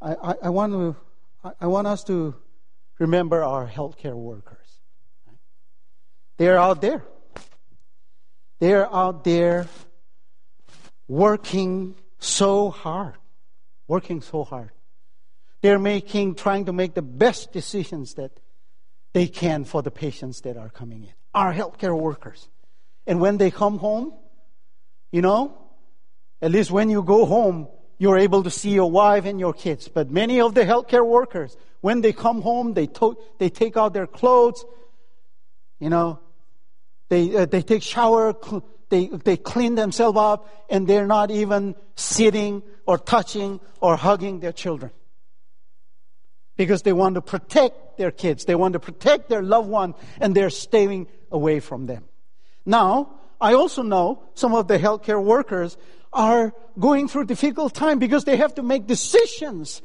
I, 0.00 0.14
I, 0.14 0.34
I 0.44 0.48
want 0.50 0.72
to 0.72 0.96
I 1.58 1.66
want 1.68 1.86
us 1.86 2.04
to 2.04 2.34
remember 2.98 3.42
our 3.42 3.66
healthcare 3.66 4.14
workers. 4.14 4.59
They're 6.40 6.58
out 6.58 6.80
there. 6.80 7.04
They're 8.60 8.90
out 8.90 9.24
there 9.24 9.66
working 11.06 11.96
so 12.18 12.70
hard. 12.70 13.16
Working 13.86 14.22
so 14.22 14.44
hard. 14.44 14.70
They're 15.60 15.78
making, 15.78 16.36
trying 16.36 16.64
to 16.64 16.72
make 16.72 16.94
the 16.94 17.02
best 17.02 17.52
decisions 17.52 18.14
that 18.14 18.40
they 19.12 19.26
can 19.26 19.66
for 19.66 19.82
the 19.82 19.90
patients 19.90 20.40
that 20.40 20.56
are 20.56 20.70
coming 20.70 21.04
in. 21.04 21.12
Our 21.34 21.52
healthcare 21.52 21.94
workers. 21.94 22.48
And 23.06 23.20
when 23.20 23.36
they 23.36 23.50
come 23.50 23.76
home, 23.76 24.14
you 25.12 25.20
know, 25.20 25.58
at 26.40 26.52
least 26.52 26.70
when 26.70 26.88
you 26.88 27.02
go 27.02 27.26
home, 27.26 27.68
you're 27.98 28.16
able 28.16 28.44
to 28.44 28.50
see 28.50 28.70
your 28.70 28.90
wife 28.90 29.26
and 29.26 29.38
your 29.38 29.52
kids. 29.52 29.88
But 29.88 30.10
many 30.10 30.40
of 30.40 30.54
the 30.54 30.62
healthcare 30.62 31.06
workers, 31.06 31.54
when 31.82 32.00
they 32.00 32.14
come 32.14 32.40
home, 32.40 32.72
they, 32.72 32.86
to- 32.86 33.18
they 33.38 33.50
take 33.50 33.76
out 33.76 33.92
their 33.92 34.06
clothes, 34.06 34.64
you 35.78 35.90
know, 35.90 36.18
they, 37.10 37.36
uh, 37.36 37.44
they 37.44 37.60
take 37.60 37.82
shower, 37.82 38.34
cl- 38.40 38.64
they, 38.88 39.06
they 39.08 39.36
clean 39.36 39.74
themselves 39.74 40.16
up, 40.18 40.48
and 40.70 40.86
they're 40.86 41.06
not 41.06 41.30
even 41.30 41.74
sitting 41.96 42.62
or 42.86 42.96
touching 42.96 43.60
or 43.80 43.96
hugging 43.96 44.40
their 44.40 44.52
children. 44.52 44.92
Because 46.56 46.82
they 46.82 46.92
want 46.92 47.16
to 47.16 47.20
protect 47.20 47.98
their 47.98 48.10
kids. 48.10 48.44
They 48.44 48.54
want 48.54 48.72
to 48.74 48.80
protect 48.80 49.28
their 49.28 49.42
loved 49.42 49.68
one, 49.68 49.94
and 50.20 50.34
they're 50.34 50.50
staying 50.50 51.08
away 51.30 51.60
from 51.60 51.86
them. 51.86 52.04
Now, 52.64 53.14
I 53.40 53.54
also 53.54 53.82
know 53.82 54.22
some 54.34 54.54
of 54.54 54.68
the 54.68 54.78
healthcare 54.78 55.22
workers 55.22 55.76
are 56.12 56.52
going 56.78 57.08
through 57.08 57.24
difficult 57.24 57.74
time 57.74 57.98
because 57.98 58.24
they 58.24 58.36
have 58.36 58.54
to 58.54 58.62
make 58.62 58.86
decisions. 58.86 59.82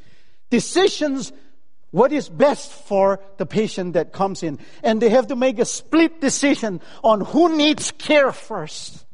Decisions 0.50 1.32
what 1.92 2.12
is 2.12 2.30
best 2.30 2.72
for 2.72 3.22
the 3.38 3.46
patient 3.46 3.94
that 3.94 4.12
comes 4.12 4.44
in. 4.44 4.60
And 4.84 5.01
they 5.01 5.10
have 5.10 5.27
to 5.27 5.36
make 5.36 5.60
a 5.60 5.65
split 5.65 6.20
decision 6.22 6.82
on 7.04 7.22
who 7.22 7.56
needs 7.56 7.92
care 7.92 8.32
first. 8.32 9.06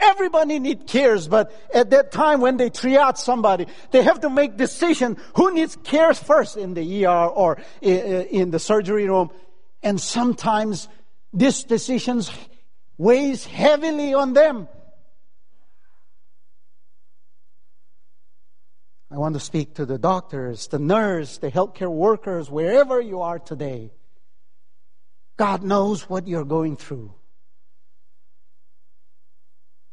Everybody 0.00 0.60
needs 0.60 0.84
cares, 0.86 1.26
but 1.26 1.52
at 1.74 1.90
that 1.90 2.12
time 2.12 2.40
when 2.40 2.56
they 2.56 2.70
triage 2.70 3.16
somebody, 3.16 3.66
they 3.90 4.02
have 4.02 4.20
to 4.20 4.30
make 4.30 4.56
decision 4.56 5.16
who 5.34 5.52
needs 5.52 5.76
cares 5.82 6.20
first 6.20 6.56
in 6.56 6.74
the 6.74 7.04
ER 7.04 7.26
or 7.26 7.58
in 7.80 8.52
the 8.52 8.60
surgery 8.60 9.08
room. 9.08 9.30
And 9.82 10.00
sometimes 10.00 10.88
this 11.32 11.64
decisions 11.64 12.30
weighs 12.96 13.44
heavily 13.44 14.14
on 14.14 14.34
them. 14.34 14.68
I 19.10 19.16
want 19.16 19.34
to 19.34 19.40
speak 19.40 19.74
to 19.74 19.86
the 19.86 19.98
doctors, 19.98 20.66
the 20.68 20.78
nurse, 20.78 21.38
the 21.38 21.50
healthcare 21.50 21.90
workers, 21.90 22.50
wherever 22.50 23.00
you 23.00 23.22
are 23.22 23.38
today. 23.38 23.90
God 25.38 25.62
knows 25.62 26.08
what 26.10 26.28
you're 26.28 26.44
going 26.44 26.76
through. 26.76 27.14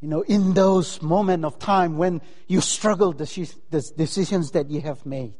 You 0.01 0.09
know, 0.09 0.21
in 0.21 0.53
those 0.53 1.01
moments 1.01 1.45
of 1.45 1.59
time 1.59 1.97
when 1.97 2.21
you 2.47 2.59
struggle 2.59 3.13
the 3.13 3.91
decisions 3.95 4.51
that 4.51 4.69
you 4.69 4.81
have 4.81 5.05
made, 5.05 5.33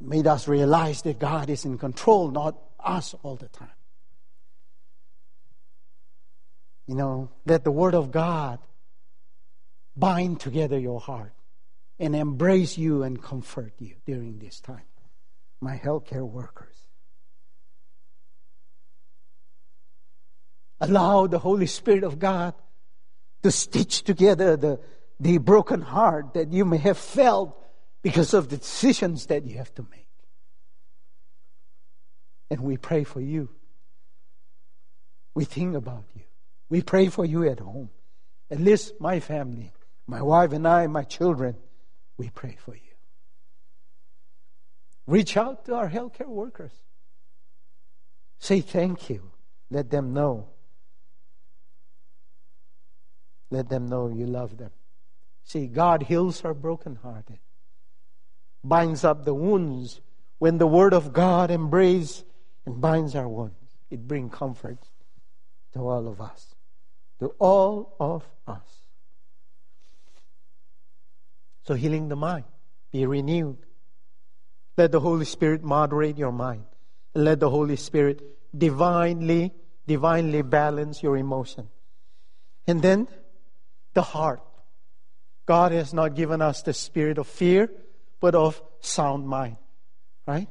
made 0.00 0.26
us 0.26 0.48
realize 0.48 1.02
that 1.02 1.18
God 1.18 1.48
is 1.50 1.64
in 1.64 1.78
control, 1.78 2.30
not 2.30 2.58
us 2.80 3.14
all 3.22 3.36
the 3.36 3.48
time. 3.48 3.68
You 6.88 6.96
know, 6.96 7.30
let 7.46 7.62
the 7.62 7.70
Word 7.70 7.94
of 7.94 8.10
God 8.10 8.58
bind 9.96 10.40
together 10.40 10.78
your 10.78 10.98
heart 10.98 11.32
and 12.00 12.16
embrace 12.16 12.78
you 12.78 13.02
and 13.02 13.22
comfort 13.22 13.74
you 13.78 13.94
during 14.06 14.38
this 14.38 14.58
time. 14.58 14.82
My 15.60 15.76
healthcare 15.76 16.26
workers. 16.26 16.74
Allow 20.80 21.26
the 21.26 21.38
Holy 21.38 21.66
Spirit 21.66 22.02
of 22.02 22.18
God 22.18 22.54
to 23.42 23.50
stitch 23.50 24.02
together 24.02 24.56
the, 24.56 24.80
the 25.20 25.36
broken 25.36 25.82
heart 25.82 26.32
that 26.32 26.50
you 26.50 26.64
may 26.64 26.78
have 26.78 26.96
felt 26.96 27.54
because 28.02 28.32
of 28.32 28.48
the 28.48 28.56
decisions 28.56 29.26
that 29.26 29.44
you 29.44 29.58
have 29.58 29.74
to 29.74 29.86
make. 29.90 30.08
And 32.50 32.60
we 32.60 32.78
pray 32.78 33.04
for 33.04 33.20
you. 33.20 33.50
We 35.34 35.44
think 35.44 35.76
about 35.76 36.04
you. 36.14 36.22
We 36.70 36.80
pray 36.80 37.08
for 37.08 37.26
you 37.26 37.46
at 37.46 37.60
home. 37.60 37.90
At 38.50 38.58
least 38.58 38.94
my 39.00 39.20
family, 39.20 39.72
my 40.06 40.22
wife 40.22 40.52
and 40.52 40.66
I, 40.66 40.86
my 40.86 41.04
children, 41.04 41.56
we 42.20 42.28
pray 42.28 42.54
for 42.62 42.74
you. 42.74 42.94
Reach 45.06 45.38
out 45.38 45.64
to 45.64 45.74
our 45.74 45.88
healthcare 45.88 46.28
workers. 46.28 46.72
Say 48.38 48.60
thank 48.60 49.08
you. 49.08 49.30
Let 49.70 49.88
them 49.88 50.12
know. 50.12 50.48
Let 53.50 53.70
them 53.70 53.88
know 53.88 54.08
you 54.08 54.26
love 54.26 54.58
them. 54.58 54.70
See, 55.44 55.66
God 55.66 56.02
heals 56.02 56.44
our 56.44 56.52
brokenhearted, 56.52 57.38
binds 58.62 59.02
up 59.02 59.24
the 59.24 59.32
wounds 59.32 60.02
when 60.40 60.58
the 60.58 60.66
Word 60.66 60.92
of 60.92 61.14
God 61.14 61.50
embraces 61.50 62.24
and 62.66 62.82
binds 62.82 63.16
our 63.16 63.28
wounds. 63.28 63.78
It 63.88 64.06
brings 64.06 64.34
comfort 64.34 64.76
to 65.72 65.78
all 65.80 66.06
of 66.06 66.20
us. 66.20 66.54
To 67.20 67.28
all 67.38 67.96
of 67.98 68.28
us. 68.46 68.80
So, 71.70 71.76
healing 71.76 72.08
the 72.08 72.16
mind, 72.16 72.46
be 72.90 73.06
renewed. 73.06 73.58
Let 74.76 74.90
the 74.90 74.98
Holy 74.98 75.24
Spirit 75.24 75.62
moderate 75.62 76.18
your 76.18 76.32
mind. 76.32 76.64
Let 77.14 77.38
the 77.38 77.48
Holy 77.48 77.76
Spirit 77.76 78.20
divinely, 78.58 79.52
divinely 79.86 80.42
balance 80.42 81.00
your 81.00 81.16
emotion. 81.16 81.68
And 82.66 82.82
then 82.82 83.06
the 83.94 84.02
heart. 84.02 84.42
God 85.46 85.70
has 85.70 85.94
not 85.94 86.16
given 86.16 86.42
us 86.42 86.62
the 86.62 86.72
spirit 86.72 87.18
of 87.18 87.28
fear, 87.28 87.70
but 88.18 88.34
of 88.34 88.60
sound 88.80 89.28
mind. 89.28 89.56
Right? 90.26 90.48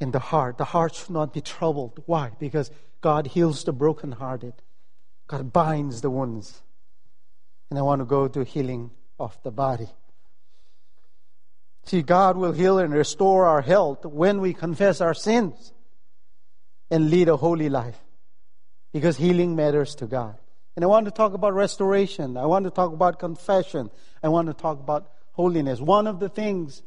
In 0.00 0.10
the 0.10 0.18
heart. 0.18 0.58
The 0.58 0.64
heart 0.64 0.96
should 0.96 1.10
not 1.10 1.32
be 1.32 1.40
troubled. 1.40 2.02
Why? 2.06 2.32
Because 2.40 2.68
God 3.00 3.28
heals 3.28 3.62
the 3.62 3.72
brokenhearted. 3.72 4.54
God 5.28 5.52
binds 5.52 6.00
the 6.00 6.10
wounds. 6.10 6.64
And 7.70 7.78
I 7.78 7.82
want 7.82 8.00
to 8.00 8.06
go 8.06 8.26
to 8.26 8.42
healing 8.42 8.90
of 9.18 9.38
the 9.42 9.50
body. 9.50 9.88
See, 11.84 12.02
God 12.02 12.36
will 12.36 12.52
heal 12.52 12.78
and 12.78 12.92
restore 12.92 13.46
our 13.46 13.60
health 13.60 14.04
when 14.04 14.40
we 14.40 14.54
confess 14.54 15.00
our 15.00 15.14
sins 15.14 15.72
and 16.90 17.10
lead 17.10 17.28
a 17.28 17.36
holy 17.36 17.68
life. 17.68 17.98
Because 18.92 19.16
healing 19.16 19.56
matters 19.56 19.94
to 19.96 20.06
God. 20.06 20.36
And 20.76 20.84
I 20.84 20.88
want 20.88 21.06
to 21.06 21.10
talk 21.10 21.34
about 21.34 21.52
restoration. 21.52 22.36
I 22.36 22.46
want 22.46 22.64
to 22.64 22.70
talk 22.70 22.92
about 22.92 23.18
confession. 23.18 23.90
I 24.22 24.28
want 24.28 24.48
to 24.48 24.54
talk 24.54 24.80
about 24.80 25.10
holiness. 25.32 25.80
One 25.80 26.06
of 26.06 26.20
the 26.20 26.28
things 26.28 26.82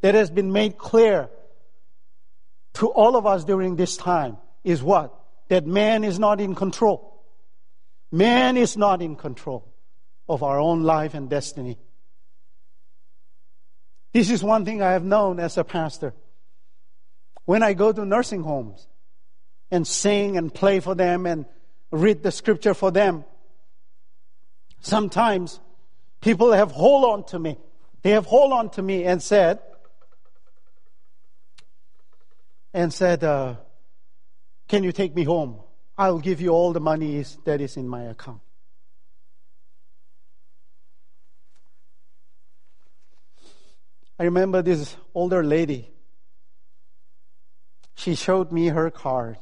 that 0.00 0.14
has 0.14 0.30
been 0.30 0.52
made 0.52 0.78
clear 0.78 1.28
to 2.74 2.88
all 2.88 3.16
of 3.16 3.26
us 3.26 3.44
during 3.44 3.76
this 3.76 3.96
time 3.96 4.38
is 4.64 4.82
what? 4.82 5.14
That 5.48 5.66
man 5.66 6.04
is 6.04 6.18
not 6.18 6.40
in 6.40 6.54
control. 6.54 7.24
Man 8.10 8.56
is 8.56 8.76
not 8.76 9.02
in 9.02 9.16
control 9.16 9.71
of 10.32 10.42
our 10.42 10.58
own 10.58 10.82
life 10.82 11.14
and 11.14 11.28
destiny. 11.28 11.78
This 14.12 14.30
is 14.30 14.42
one 14.42 14.64
thing 14.64 14.82
I 14.82 14.92
have 14.92 15.04
known 15.04 15.38
as 15.38 15.58
a 15.58 15.64
pastor. 15.64 16.14
When 17.44 17.62
I 17.62 17.74
go 17.74 17.92
to 17.92 18.04
nursing 18.04 18.42
homes 18.42 18.86
and 19.70 19.86
sing 19.86 20.36
and 20.36 20.52
play 20.52 20.80
for 20.80 20.94
them 20.94 21.26
and 21.26 21.44
read 21.90 22.22
the 22.22 22.30
scripture 22.30 22.74
for 22.74 22.90
them, 22.90 23.24
sometimes 24.80 25.60
people 26.20 26.52
have 26.52 26.70
hold 26.70 27.04
on 27.04 27.24
to 27.26 27.38
me. 27.38 27.58
They 28.02 28.10
have 28.10 28.26
hold 28.26 28.52
on 28.52 28.70
to 28.70 28.82
me 28.82 29.04
and 29.04 29.22
said, 29.22 29.60
and 32.72 32.92
said, 32.92 33.22
uh, 33.22 33.56
Can 34.68 34.82
you 34.82 34.92
take 34.92 35.14
me 35.14 35.24
home? 35.24 35.60
I'll 35.98 36.20
give 36.20 36.40
you 36.40 36.50
all 36.50 36.72
the 36.72 36.80
money 36.80 37.22
that 37.44 37.60
is 37.60 37.76
in 37.76 37.86
my 37.86 38.04
account. 38.04 38.40
I 44.18 44.24
remember 44.24 44.62
this 44.62 44.96
older 45.14 45.42
lady. 45.42 45.90
She 47.94 48.14
showed 48.14 48.52
me 48.52 48.68
her 48.68 48.90
card. 48.90 49.38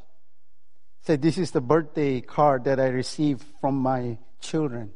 Said, 1.02 1.22
This 1.22 1.38
is 1.38 1.50
the 1.50 1.60
birthday 1.60 2.20
card 2.20 2.64
that 2.64 2.78
I 2.78 2.88
received 2.88 3.44
from 3.60 3.76
my 3.76 4.18
children. 4.40 4.92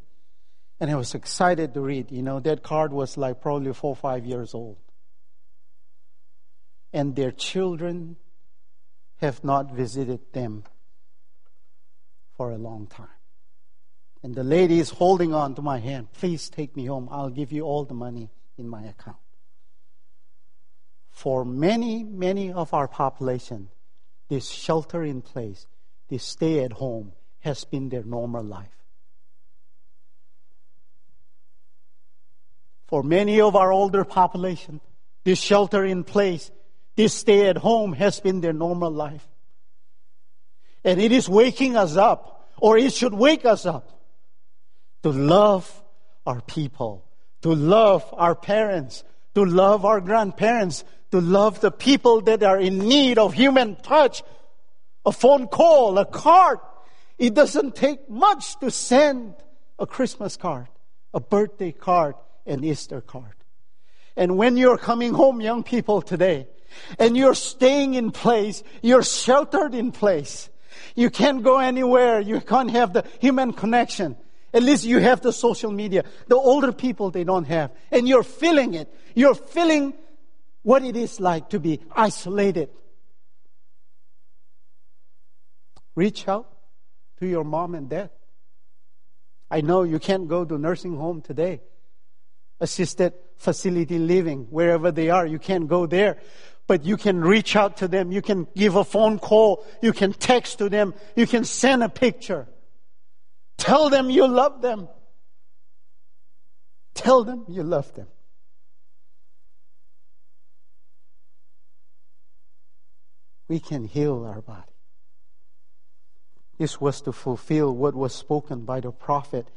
And 0.81 0.91
I 0.91 0.97
was 0.97 1.15
excited 1.15 1.75
to 1.75 1.81
read. 1.81 2.11
You 2.11 2.23
know, 2.23 2.41
that 2.41 2.63
card 2.63 2.93
was 2.93 3.17
like 3.17 3.41
probably 3.41 3.73
four 3.73 3.91
or 3.91 3.97
five 3.97 4.27
years 4.27 4.55
old. 4.55 4.77
And 6.93 7.17
their 7.17 7.33
children 7.33 8.17
have 9.17 9.43
not 9.43 9.73
visited 9.73 10.21
them 10.33 10.65
for 12.37 12.51
a 12.51 12.59
long 12.59 12.87
time. 12.87 13.09
And 14.23 14.35
the 14.35 14.45
lady 14.45 14.79
is 14.79 14.91
holding 14.91 15.35
on 15.35 15.55
to 15.55 15.63
my 15.63 15.79
hand. 15.79 16.13
Please 16.13 16.49
take 16.49 16.77
me 16.77 16.87
home. 16.87 17.09
I'll 17.11 17.31
give 17.31 17.53
you 17.53 17.63
all 17.63 17.85
the 17.85 17.95
money 17.95 18.31
in 18.57 18.69
my 18.69 18.83
account. 18.85 19.17
For 21.15 21.45
many, 21.45 22.05
many 22.05 22.53
of 22.53 22.75
our 22.75 22.87
population, 22.89 23.71
this 24.29 24.49
shelter 24.49 25.03
in 25.03 25.23
place, 25.23 25.67
this 26.09 26.25
stay 26.25 26.63
at 26.63 26.73
home 26.73 27.13
has 27.41 27.65
been 27.65 27.89
their 27.89 28.03
normal 28.03 28.45
life. 28.45 28.69
For 32.87 33.03
many 33.03 33.41
of 33.41 33.57
our 33.57 33.73
older 33.73 34.05
population, 34.05 34.81
this 35.25 35.39
shelter 35.39 35.85
in 35.85 36.05
place 36.05 36.51
this 36.97 37.15
stay 37.15 37.49
at 37.49 37.57
home 37.59 37.93
has 37.95 38.21
been 38.21 38.41
their 38.41 38.53
normal 38.53 38.91
life. 38.91 39.27
And 40.85 41.01
it 41.01 41.13
is 41.13 41.29
waking 41.29 41.77
us 41.77 41.97
up, 41.97 42.51
or 42.59 42.79
it 42.79 42.93
should 42.93 43.15
wake 43.15 43.45
us 43.45 43.67
up, 43.67 43.91
to 45.03 45.11
love 45.11 45.71
our 46.27 46.41
people, 46.41 47.05
to 47.43 47.55
love 47.55 48.05
our 48.13 48.35
parents, 48.35 49.03
to 49.35 49.45
love 49.45 49.85
our 49.85 50.01
grandparents, 50.01 50.85
to 51.15 51.21
love 51.21 51.61
the 51.61 51.71
people 51.71 52.23
that 52.23 52.43
are 52.43 52.59
in 52.59 52.77
need 52.81 53.19
of 53.19 53.33
human 53.35 53.77
touch, 53.77 54.25
a 55.07 55.13
phone 55.13 55.47
call, 55.47 55.97
a 55.97 56.05
card. 56.05 56.59
It 57.19 57.35
doesn't 57.35 57.77
take 57.77 58.11
much 58.11 58.59
to 58.59 58.69
send 58.73 59.37
a 59.79 59.87
Christmas 59.87 60.37
card, 60.37 60.67
a 61.13 61.21
birthday 61.21 61.71
card, 61.71 62.17
an 62.47 62.65
Easter 62.65 63.01
card. 63.01 63.37
And 64.17 64.37
when 64.37 64.57
you're 64.57 64.77
coming 64.77 65.15
home, 65.15 65.41
young 65.41 65.63
people 65.63 66.03
today, 66.03 66.49
and 66.99 67.17
you're 67.17 67.37
staying 67.37 67.95
in 67.95 68.11
place. 68.11 68.65
You're 68.83 69.05
sheltered 69.05 69.73
in 69.73 69.93
place. 69.93 70.51
You 70.97 71.11
can't 71.11 71.45
go 71.45 71.61
anywhere. 71.61 72.19
You 72.19 72.41
can't 72.41 72.73
have 72.73 72.93
the 72.93 73.05
human 73.21 73.53
connection. 73.53 74.17
At 74.53 74.65
least 74.65 74.85
you 74.85 74.99
have 74.99 75.21
the 75.21 75.33
social 75.33 75.71
media. 75.71 76.03
The 76.27 76.35
older 76.35 76.73
people, 76.73 77.13
they 77.13 77.23
don't 77.23 77.45
have. 77.45 77.71
And 77.93 78.09
you're 78.09 78.25
feeling 78.25 78.75
it. 78.75 78.93
You're 79.15 79.37
feeling 79.37 79.95
what 80.65 80.83
it 80.83 80.97
is 80.97 81.21
like 81.21 81.51
to 81.51 81.61
be 81.61 81.79
isolated. 81.95 82.71
Reach 85.95 86.27
out 86.27 86.51
to 87.21 87.27
your 87.27 87.45
mom 87.45 87.77
and 87.77 87.89
dad. 87.89 88.11
I 89.49 89.61
know 89.61 89.85
you 89.85 90.01
can't 90.01 90.27
go 90.27 90.45
to 90.45 90.59
nursing 90.59 90.97
home 90.97 91.23
today. 91.23 91.61
Assisted 92.59 93.13
facility 93.37 94.01
living, 94.01 94.49
wherever 94.51 94.91
they 94.91 95.11
are, 95.11 95.25
you 95.25 95.39
can't 95.39 95.69
go 95.69 95.87
there 95.87 96.19
but 96.67 96.85
you 96.85 96.97
can 96.97 97.21
reach 97.21 97.57
out 97.57 97.79
to 97.79 97.89
them. 97.89 98.11
You 98.11 98.23
can 98.23 98.47
give 98.57 98.77
a 98.77 98.85
phone 98.85 99.19
call. 99.19 99.65
You 99.83 99.93
can 99.93 100.13
text 100.13 100.59
to 100.59 100.69
them. 100.69 100.95
You 101.15 101.27
can 101.27 101.45
send 101.45 101.83
a 101.83 101.89
picture. 101.89 102.49
Tell 103.59 103.91
them 103.91 104.11
you 104.11 104.27
love 104.27 104.63
them. 104.63 104.89
Tell 106.95 107.25
them 107.25 107.45
you 107.49 107.63
love 107.63 107.93
them. 107.95 108.07
We 113.49 113.61
can 113.61 113.85
heal 113.85 114.25
our 114.25 114.41
body. 114.41 114.73
This 116.59 116.81
was 116.81 117.01
to 117.03 117.13
fulfill 117.13 117.75
what 117.75 117.95
was 117.95 118.15
spoken 118.15 118.65
by 118.65 118.81
the 118.81 118.93
prophet. 118.93 119.49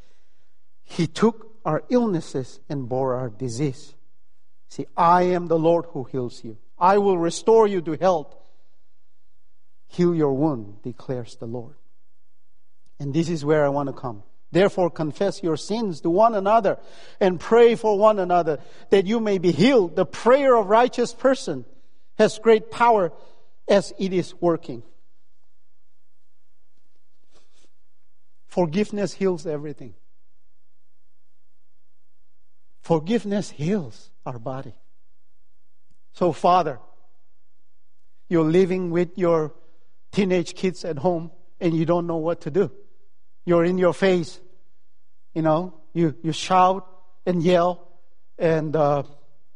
He 0.83 1.07
took 1.07 1.51
our 1.63 1.83
illnesses 1.89 2.59
and 2.69 2.89
bore 2.89 3.15
our 3.15 3.29
disease. 3.29 3.95
See, 4.69 4.87
I 4.95 5.23
am 5.23 5.47
the 5.47 5.59
Lord 5.59 5.85
who 5.91 6.05
heals 6.05 6.43
you. 6.43 6.57
I 6.77 6.97
will 6.97 7.17
restore 7.17 7.67
you 7.67 7.81
to 7.81 7.93
health. 7.93 8.35
Heal 9.87 10.13
your 10.13 10.33
wound, 10.33 10.81
declares 10.83 11.35
the 11.37 11.45
Lord. 11.45 11.75
And 12.99 13.13
this 13.13 13.29
is 13.29 13.45
where 13.45 13.65
I 13.65 13.69
want 13.69 13.87
to 13.87 13.93
come. 13.93 14.23
Therefore, 14.51 14.89
confess 14.89 15.43
your 15.43 15.57
sins 15.57 16.01
to 16.01 16.09
one 16.09 16.33
another 16.33 16.77
and 17.19 17.39
pray 17.39 17.75
for 17.75 17.97
one 17.97 18.17
another 18.17 18.59
that 18.89 19.05
you 19.05 19.19
may 19.19 19.37
be 19.37 19.51
healed. 19.51 19.95
The 19.95 20.05
prayer 20.05 20.55
of 20.55 20.67
righteous 20.67 21.13
person 21.13 21.65
has 22.17 22.39
great 22.39 22.71
power 22.71 23.11
as 23.67 23.93
it 23.97 24.13
is 24.13 24.33
working. 24.39 24.83
Forgiveness 28.47 29.13
heals 29.13 29.45
everything. 29.45 29.93
Forgiveness 32.81 33.49
heals 33.49 34.09
our 34.25 34.39
body. 34.39 34.73
So, 36.13 36.31
Father, 36.31 36.79
you're 38.29 38.49
living 38.49 38.91
with 38.91 39.17
your 39.17 39.53
teenage 40.11 40.55
kids 40.55 40.83
at 40.85 40.97
home 40.97 41.31
and 41.59 41.75
you 41.75 41.85
don't 41.85 42.07
know 42.07 42.17
what 42.17 42.41
to 42.41 42.51
do. 42.51 42.71
You're 43.45 43.65
in 43.65 43.77
your 43.77 43.93
face. 43.93 44.39
You 45.33 45.41
know, 45.41 45.81
you, 45.93 46.15
you 46.23 46.31
shout 46.31 46.87
and 47.25 47.43
yell 47.43 47.87
and 48.37 48.75
uh, 48.75 49.03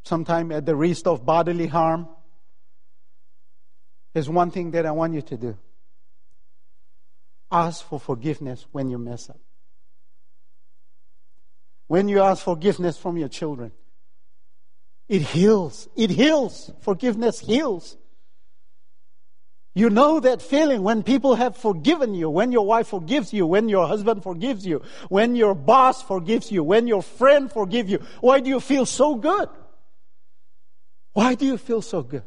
sometimes 0.04 0.52
at 0.52 0.66
the 0.66 0.76
risk 0.76 1.06
of 1.06 1.26
bodily 1.26 1.66
harm. 1.66 2.08
There's 4.12 4.28
one 4.28 4.50
thing 4.50 4.72
that 4.72 4.86
I 4.86 4.90
want 4.92 5.14
you 5.14 5.22
to 5.22 5.36
do 5.36 5.56
ask 7.50 7.84
for 7.86 8.00
forgiveness 8.00 8.66
when 8.72 8.88
you 8.88 8.98
mess 8.98 9.28
up. 9.28 9.38
When 11.86 12.08
you 12.08 12.22
ask 12.22 12.42
forgiveness 12.42 12.96
from 12.96 13.18
your 13.18 13.28
children, 13.28 13.72
it 15.08 15.20
heals. 15.20 15.88
It 15.94 16.08
heals. 16.08 16.70
Forgiveness 16.80 17.40
heals. 17.40 17.98
You 19.74 19.90
know 19.90 20.20
that 20.20 20.40
feeling 20.40 20.82
when 20.82 21.02
people 21.02 21.34
have 21.34 21.56
forgiven 21.56 22.14
you, 22.14 22.28
when 22.30 22.52
your 22.52 22.64
wife 22.64 22.88
forgives 22.88 23.32
you, 23.32 23.46
when 23.46 23.68
your 23.68 23.86
husband 23.86 24.22
forgives 24.22 24.66
you, 24.66 24.82
when 25.08 25.34
your 25.34 25.54
boss 25.54 26.02
forgives 26.02 26.50
you, 26.50 26.62
when 26.62 26.86
your 26.86 27.02
friend 27.02 27.50
forgives 27.50 27.90
you. 27.90 27.98
Why 28.20 28.40
do 28.40 28.48
you 28.48 28.60
feel 28.60 28.86
so 28.86 29.14
good? 29.14 29.48
Why 31.12 31.34
do 31.34 31.44
you 31.44 31.58
feel 31.58 31.82
so 31.82 32.02
good? 32.02 32.24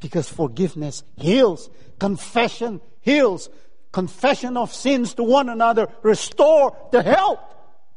Because 0.00 0.28
forgiveness 0.28 1.02
heals. 1.16 1.70
Confession 1.98 2.80
heals. 3.00 3.50
Confession 3.92 4.56
of 4.56 4.72
sins 4.72 5.14
to 5.14 5.22
one 5.22 5.48
another 5.48 5.88
restore 6.02 6.76
the 6.92 7.02
health 7.02 7.40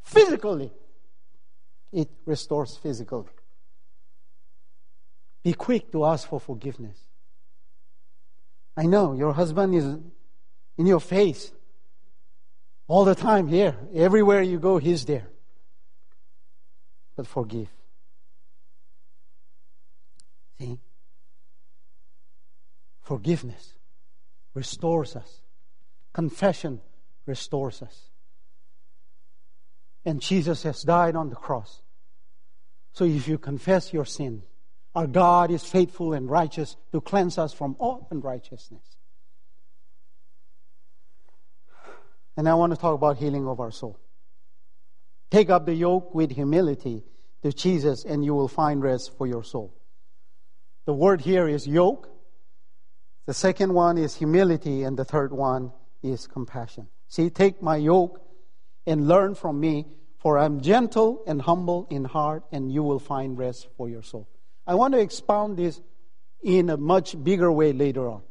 physically. 0.04 0.72
It 1.92 2.10
restores 2.26 2.78
physically. 2.78 3.26
Be 5.44 5.54
quick 5.54 5.92
to 5.92 6.06
ask 6.06 6.28
for 6.28 6.40
forgiveness. 6.40 6.98
I 8.78 8.86
know 8.86 9.14
your 9.14 9.34
husband 9.34 9.76
is 9.76 9.86
in 10.78 10.86
your 10.88 11.00
face 11.00 11.52
all 12.88 13.06
the 13.06 13.16
time 13.16 13.48
here. 13.48 13.76
Everywhere 13.94 14.42
you 14.42 14.60
go, 14.60 14.78
he's 14.78 15.06
there. 15.06 15.28
But 17.16 17.28
forgive. 17.28 17.68
See? 20.60 20.80
Forgiveness 23.02 23.74
restores 24.54 25.16
us. 25.16 25.42
Confession 26.14 26.82
restores 27.26 27.82
us. 27.82 28.10
And 30.06 30.22
Jesus 30.22 30.64
has 30.64 30.82
died 30.82 31.16
on 31.16 31.30
the 31.30 31.36
cross. 31.36 31.82
So 32.94 33.06
if 33.06 33.28
you 33.28 33.38
confess 33.38 33.94
your 33.94 34.06
sin, 34.06 34.44
our 34.94 35.08
God 35.08 35.52
is 35.52 35.64
faithful 35.64 36.14
and 36.14 36.30
righteous 36.30 36.76
to 36.92 37.00
cleanse 37.00 37.38
us 37.38 37.54
from 37.54 37.76
all 37.80 38.08
unrighteousness. 38.12 38.84
And 42.36 42.50
I 42.50 42.56
want 42.56 42.74
to 42.74 42.80
talk 42.80 42.96
about 42.96 43.18
healing 43.18 43.48
of 43.48 43.60
our 43.60 43.72
soul. 43.72 44.00
Take 45.30 45.50
up 45.50 45.66
the 45.66 45.74
yoke 45.74 46.14
with 46.14 46.32
humility 46.32 47.04
to 47.42 47.54
Jesus, 47.54 48.04
and 48.04 48.24
you 48.26 48.34
will 48.34 48.48
find 48.48 48.82
rest 48.82 49.18
for 49.18 49.28
your 49.28 49.44
soul. 49.44 49.74
The 50.86 50.94
word 50.94 51.22
here 51.22 51.48
is 51.48 51.68
yoke. 51.68 52.10
The 53.26 53.34
second 53.34 53.74
one 53.74 53.98
is 53.98 54.16
humility, 54.16 54.84
and 54.84 54.98
the 54.98 55.06
third 55.06 55.32
one 55.32 55.72
is 56.02 56.28
compassion. 56.28 56.88
See, 57.08 57.30
take 57.30 57.62
my 57.62 57.78
yoke 57.78 58.22
and 58.88 59.08
learn 59.08 59.36
from 59.36 59.60
me, 59.60 59.86
for 60.18 60.38
I'm 60.38 60.62
gentle 60.62 61.24
and 61.28 61.42
humble 61.42 61.88
in 61.90 62.04
heart, 62.06 62.44
and 62.52 62.72
you 62.72 62.84
will 62.84 63.00
find 63.00 63.38
rest 63.38 63.68
for 63.78 63.90
your 63.90 64.04
soul. 64.04 64.28
I 64.66 64.76
want 64.76 64.94
to 64.94 65.00
expound 65.00 65.58
this 65.58 65.82
in 66.42 66.70
a 66.70 66.78
much 66.78 67.22
bigger 67.24 67.52
way 67.52 67.74
later 67.74 68.08
on. 68.08 68.22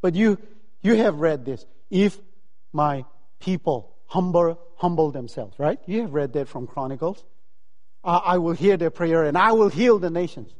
But 0.00 0.14
you, 0.14 0.38
you 0.80 0.96
have 0.96 1.16
read 1.16 1.44
this. 1.44 1.64
If 1.90 2.18
my 2.72 3.04
people 3.40 3.94
humble, 4.06 4.58
humble 4.76 5.10
themselves, 5.10 5.58
right? 5.58 5.78
You 5.86 6.02
have 6.02 6.14
read 6.14 6.32
that 6.34 6.48
from 6.48 6.66
Chronicles. 6.66 7.24
I 8.02 8.36
will 8.36 8.52
hear 8.52 8.76
their 8.76 8.90
prayer 8.90 9.24
and 9.24 9.38
I 9.38 9.52
will 9.52 9.70
heal 9.70 9.98
the 9.98 10.10
nations. 10.10 10.52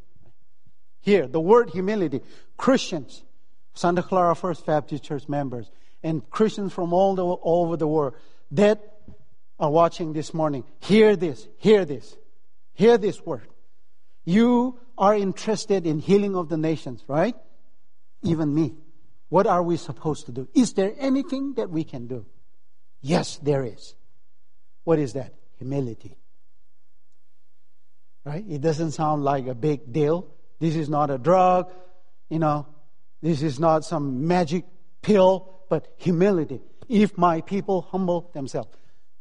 Here, 1.02 1.26
the 1.26 1.40
word 1.40 1.70
humility. 1.70 2.22
Christians, 2.56 3.22
Santa 3.74 4.02
Clara 4.02 4.34
First 4.34 4.64
Baptist 4.66 5.04
Church 5.04 5.28
members, 5.28 5.70
and 6.02 6.28
Christians 6.30 6.72
from 6.72 6.92
all, 6.92 7.14
the, 7.14 7.24
all 7.24 7.66
over 7.66 7.76
the 7.76 7.88
world 7.88 8.14
that 8.52 8.80
are 9.58 9.70
watching 9.70 10.12
this 10.12 10.32
morning, 10.32 10.64
hear 10.80 11.16
this, 11.16 11.48
hear 11.58 11.84
this, 11.84 12.16
hear 12.72 12.98
this 12.98 13.24
word. 13.24 13.48
You 14.24 14.80
are 14.96 15.14
interested 15.14 15.86
in 15.86 15.98
healing 15.98 16.36
of 16.36 16.48
the 16.48 16.56
nations, 16.56 17.04
right? 17.08 17.34
Even 18.22 18.54
me. 18.54 18.74
What 19.28 19.46
are 19.46 19.62
we 19.62 19.76
supposed 19.76 20.26
to 20.26 20.32
do? 20.32 20.48
Is 20.54 20.74
there 20.74 20.94
anything 20.98 21.54
that 21.54 21.68
we 21.70 21.84
can 21.84 22.06
do? 22.06 22.26
Yes, 23.00 23.38
there 23.42 23.64
is. 23.64 23.94
What 24.84 24.98
is 24.98 25.14
that? 25.14 25.34
Humility. 25.58 26.16
Right? 28.24 28.44
It 28.48 28.60
doesn't 28.60 28.92
sound 28.92 29.24
like 29.24 29.46
a 29.46 29.54
big 29.54 29.92
deal. 29.92 30.28
This 30.60 30.76
is 30.76 30.88
not 30.88 31.10
a 31.10 31.18
drug, 31.18 31.70
you 32.30 32.38
know. 32.38 32.66
This 33.24 33.40
is 33.40 33.58
not 33.58 33.86
some 33.86 34.26
magic 34.26 34.66
pill, 35.00 35.48
but 35.70 35.88
humility. 35.96 36.60
If 36.90 37.16
my 37.16 37.40
people 37.40 37.80
humble 37.90 38.30
themselves. 38.34 38.68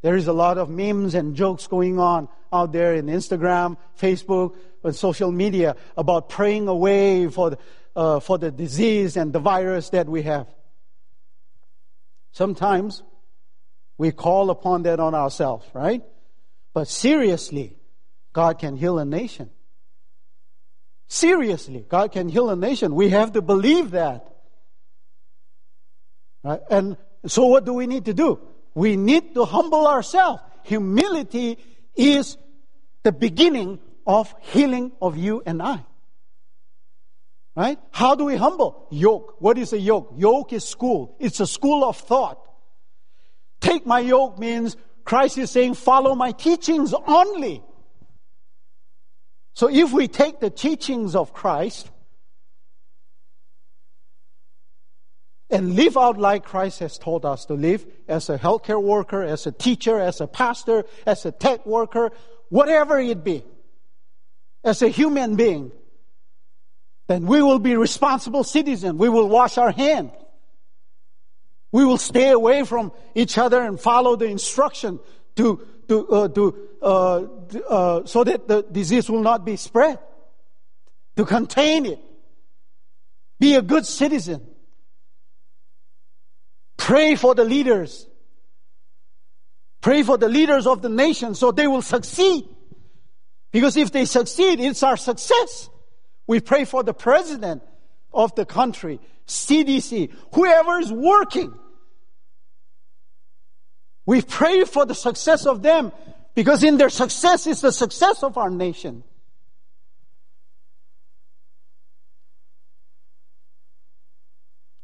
There 0.02 0.14
is 0.14 0.28
a 0.28 0.32
lot 0.34 0.58
of 0.58 0.68
memes 0.68 1.14
and 1.14 1.34
jokes 1.34 1.66
going 1.66 1.98
on 1.98 2.28
out 2.52 2.70
there 2.70 2.92
in 2.92 3.06
Instagram, 3.06 3.78
Facebook, 3.98 4.56
and 4.82 4.94
social 4.94 5.32
media 5.32 5.76
about 5.96 6.28
praying 6.28 6.68
away 6.68 7.28
for 7.28 7.48
the, 7.48 7.58
uh, 7.96 8.20
for 8.20 8.36
the 8.36 8.50
disease 8.50 9.16
and 9.16 9.32
the 9.32 9.38
virus 9.38 9.88
that 9.88 10.06
we 10.06 10.20
have. 10.20 10.48
Sometimes 12.32 13.02
we 13.96 14.12
call 14.12 14.50
upon 14.50 14.82
that 14.82 15.00
on 15.00 15.14
ourselves, 15.14 15.64
right? 15.72 16.02
But 16.74 16.88
seriously, 16.88 17.78
God 18.34 18.58
can 18.58 18.76
heal 18.76 18.98
a 18.98 19.06
nation. 19.06 19.48
Seriously, 21.06 21.84
God 21.88 22.12
can 22.12 22.28
heal 22.28 22.50
a 22.50 22.56
nation. 22.56 22.94
We 22.94 23.10
have 23.10 23.32
to 23.32 23.42
believe 23.42 23.92
that. 23.92 24.26
Right? 26.42 26.60
And 26.70 26.96
so 27.26 27.46
what 27.46 27.64
do 27.64 27.72
we 27.72 27.86
need 27.86 28.06
to 28.06 28.14
do? 28.14 28.40
we 28.74 28.96
need 28.96 29.34
to 29.34 29.44
humble 29.44 29.86
ourselves. 29.86 30.42
Humility 30.64 31.58
is 31.94 32.36
the 33.02 33.12
beginning 33.12 33.78
of 34.06 34.34
healing 34.40 34.92
of 35.00 35.16
you 35.16 35.42
and 35.46 35.62
I. 35.62 35.84
Right? 37.56 37.78
How 37.92 38.16
do 38.16 38.24
we 38.24 38.36
humble? 38.36 38.88
Yoke. 38.90 39.36
What 39.38 39.58
is 39.58 39.72
a 39.72 39.78
yoke? 39.78 40.14
Yoke 40.16 40.52
is 40.52 40.64
school. 40.64 41.16
It's 41.20 41.38
a 41.38 41.46
school 41.46 41.84
of 41.84 41.96
thought. 41.96 42.40
Take 43.60 43.86
my 43.86 44.00
yoke 44.00 44.38
means 44.38 44.76
Christ 45.04 45.38
is 45.38 45.50
saying, 45.52 45.74
follow 45.74 46.16
my 46.16 46.32
teachings 46.32 46.92
only. 47.06 47.62
So 49.54 49.68
if 49.70 49.92
we 49.92 50.08
take 50.08 50.40
the 50.40 50.50
teachings 50.50 51.14
of 51.14 51.32
Christ 51.32 51.88
and 55.48 55.76
live 55.76 55.96
out 55.96 56.18
like 56.18 56.44
Christ 56.44 56.80
has 56.80 56.98
told 56.98 57.24
us 57.24 57.44
to 57.46 57.54
live 57.54 57.86
as 58.08 58.28
a 58.28 58.36
healthcare 58.36 58.82
worker, 58.82 59.22
as 59.22 59.46
a 59.46 59.52
teacher, 59.52 60.00
as 60.00 60.20
a 60.20 60.26
pastor, 60.26 60.84
as 61.06 61.24
a 61.24 61.30
tech 61.30 61.64
worker, 61.64 62.10
whatever 62.48 62.98
it 62.98 63.22
be, 63.22 63.44
as 64.64 64.82
a 64.82 64.88
human 64.88 65.36
being, 65.36 65.70
then 67.06 67.26
we 67.26 67.40
will 67.40 67.60
be 67.60 67.76
responsible 67.76 68.42
citizens. 68.42 68.98
We 68.98 69.08
will 69.08 69.28
wash 69.28 69.56
our 69.56 69.70
hands. 69.70 70.10
We 71.70 71.84
will 71.84 71.98
stay 71.98 72.30
away 72.30 72.64
from 72.64 72.92
each 73.14 73.36
other 73.36 73.60
and 73.60 73.78
follow 73.78 74.16
the 74.16 74.26
instruction 74.26 75.00
to, 75.36 75.66
to, 75.88 76.08
uh, 76.08 76.28
to, 76.28 76.68
uh, 76.82 77.26
uh, 77.68 78.06
so 78.06 78.24
that 78.24 78.48
the 78.48 78.62
disease 78.62 79.08
will 79.10 79.22
not 79.22 79.44
be 79.44 79.56
spread. 79.56 79.98
To 81.16 81.24
contain 81.24 81.86
it. 81.86 81.98
Be 83.38 83.54
a 83.54 83.62
good 83.62 83.86
citizen. 83.86 84.46
Pray 86.76 87.14
for 87.14 87.34
the 87.34 87.44
leaders. 87.44 88.06
Pray 89.80 90.02
for 90.02 90.18
the 90.18 90.28
leaders 90.28 90.66
of 90.66 90.82
the 90.82 90.88
nation 90.88 91.34
so 91.34 91.52
they 91.52 91.66
will 91.66 91.82
succeed. 91.82 92.48
Because 93.52 93.76
if 93.76 93.92
they 93.92 94.04
succeed, 94.04 94.60
it's 94.60 94.82
our 94.82 94.96
success. 94.96 95.68
We 96.26 96.40
pray 96.40 96.64
for 96.64 96.82
the 96.82 96.94
president 96.94 97.62
of 98.12 98.34
the 98.34 98.46
country, 98.46 99.00
CDC, 99.26 100.12
whoever 100.32 100.78
is 100.78 100.90
working. 100.90 101.54
We 104.06 104.22
pray 104.22 104.64
for 104.64 104.84
the 104.84 104.94
success 104.94 105.46
of 105.46 105.62
them 105.62 105.92
because 106.34 106.62
in 106.62 106.76
their 106.76 106.90
success 106.90 107.46
is 107.46 107.60
the 107.60 107.72
success 107.72 108.22
of 108.22 108.36
our 108.36 108.50
nation. 108.50 109.04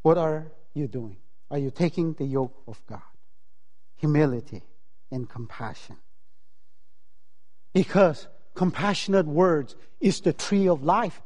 What 0.03 0.17
are 0.17 0.51
you 0.73 0.89
doing? 0.89 1.17
Are 1.51 1.59
you 1.59 1.71
taking 1.71 2.15
the 2.15 2.25
yoke 2.25 2.63
of 2.67 2.81
God? 2.87 3.03
humility, 4.01 4.63
and 5.11 5.29
compassion. 5.29 5.97
Because 7.75 8.27
compassionate 8.55 9.27
words 9.27 9.77
is 10.01 10.23
the 10.23 10.33
tree 10.33 10.69
of 10.69 10.83
life. 10.83 11.21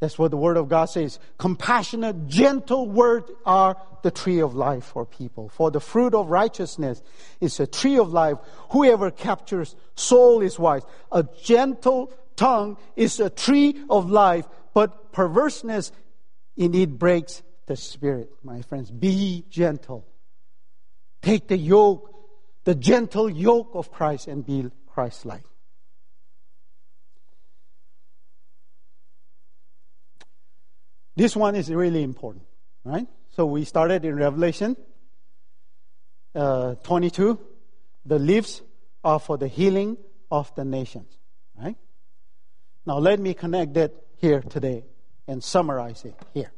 That's 0.00 0.18
what 0.18 0.30
the 0.30 0.36
Word 0.36 0.56
of 0.56 0.68
God 0.68 0.86
says. 0.86 1.18
Compassionate, 1.38 2.28
gentle 2.28 2.88
words 2.88 3.30
are 3.44 3.76
the 4.02 4.12
tree 4.12 4.38
of 4.40 4.54
life 4.54 4.84
for 4.84 5.04
people. 5.04 5.48
For 5.48 5.70
the 5.70 5.80
fruit 5.80 6.14
of 6.14 6.30
righteousness 6.30 7.02
is 7.40 7.58
a 7.58 7.66
tree 7.66 7.98
of 7.98 8.12
life. 8.12 8.38
Whoever 8.70 9.10
captures 9.10 9.74
soul 9.96 10.40
is 10.40 10.58
wise. 10.58 10.82
A 11.10 11.26
gentle 11.42 12.12
tongue 12.36 12.76
is 12.94 13.18
a 13.18 13.28
tree 13.28 13.82
of 13.90 14.08
life, 14.08 14.46
but 14.72 15.12
perverseness 15.12 15.90
in 16.56 16.74
it 16.74 16.96
breaks 16.98 17.42
the 17.66 17.76
spirit, 17.76 18.30
my 18.44 18.62
friends. 18.62 18.92
Be 18.92 19.44
gentle. 19.50 20.06
Take 21.22 21.48
the 21.48 21.58
yoke, 21.58 22.14
the 22.62 22.76
gentle 22.76 23.28
yoke 23.28 23.70
of 23.74 23.90
Christ 23.90 24.28
and 24.28 24.46
be 24.46 24.70
Christ 24.86 25.26
like. 25.26 25.42
This 31.18 31.34
one 31.34 31.56
is 31.56 31.68
really 31.68 32.04
important, 32.04 32.44
right? 32.84 33.08
So 33.30 33.44
we 33.44 33.64
started 33.64 34.04
in 34.04 34.14
Revelation 34.14 34.76
uh, 36.32 36.76
22. 36.84 37.40
The 38.06 38.20
leaves 38.20 38.62
are 39.02 39.18
for 39.18 39.36
the 39.36 39.48
healing 39.48 39.96
of 40.30 40.54
the 40.54 40.64
nations, 40.64 41.18
right? 41.60 41.74
Now 42.86 42.98
let 42.98 43.18
me 43.18 43.34
connect 43.34 43.74
that 43.74 43.94
here 44.18 44.42
today 44.42 44.84
and 45.26 45.42
summarize 45.42 46.04
it 46.04 46.14
here. 46.34 46.52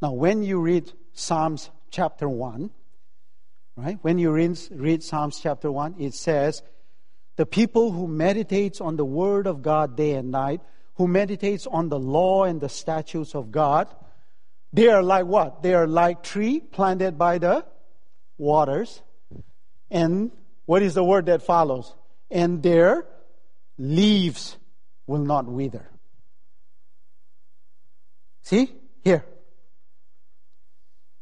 Now, 0.00 0.12
when 0.12 0.42
you 0.42 0.60
read 0.60 0.90
Psalms 1.12 1.68
chapter 1.90 2.26
1, 2.26 2.70
right? 3.76 3.98
When 4.00 4.18
you 4.18 4.30
read, 4.30 4.58
read 4.70 5.02
Psalms 5.02 5.40
chapter 5.42 5.70
1, 5.70 5.96
it 5.98 6.14
says, 6.14 6.62
the 7.36 7.44
people 7.44 7.92
who 7.92 8.08
meditates 8.08 8.80
on 8.80 8.96
the 8.96 9.04
word 9.04 9.46
of 9.46 9.60
God 9.60 9.94
day 9.94 10.12
and 10.14 10.30
night, 10.30 10.62
who 10.94 11.06
meditates 11.06 11.66
on 11.66 11.90
the 11.90 11.98
law 11.98 12.44
and 12.44 12.62
the 12.62 12.70
statutes 12.70 13.34
of 13.34 13.52
God, 13.52 13.94
they 14.72 14.88
are 14.88 15.02
like 15.02 15.26
what? 15.26 15.62
They 15.62 15.74
are 15.74 15.86
like 15.86 16.22
tree 16.22 16.60
planted 16.60 17.18
by 17.18 17.38
the 17.38 17.64
waters. 18.38 19.02
And 19.90 20.30
what 20.66 20.82
is 20.82 20.94
the 20.94 21.04
word 21.04 21.26
that 21.26 21.42
follows? 21.42 21.94
And 22.30 22.62
their 22.62 23.06
leaves 23.78 24.56
will 25.06 25.20
not 25.20 25.46
wither. 25.46 25.88
See? 28.42 28.72
Here. 29.02 29.24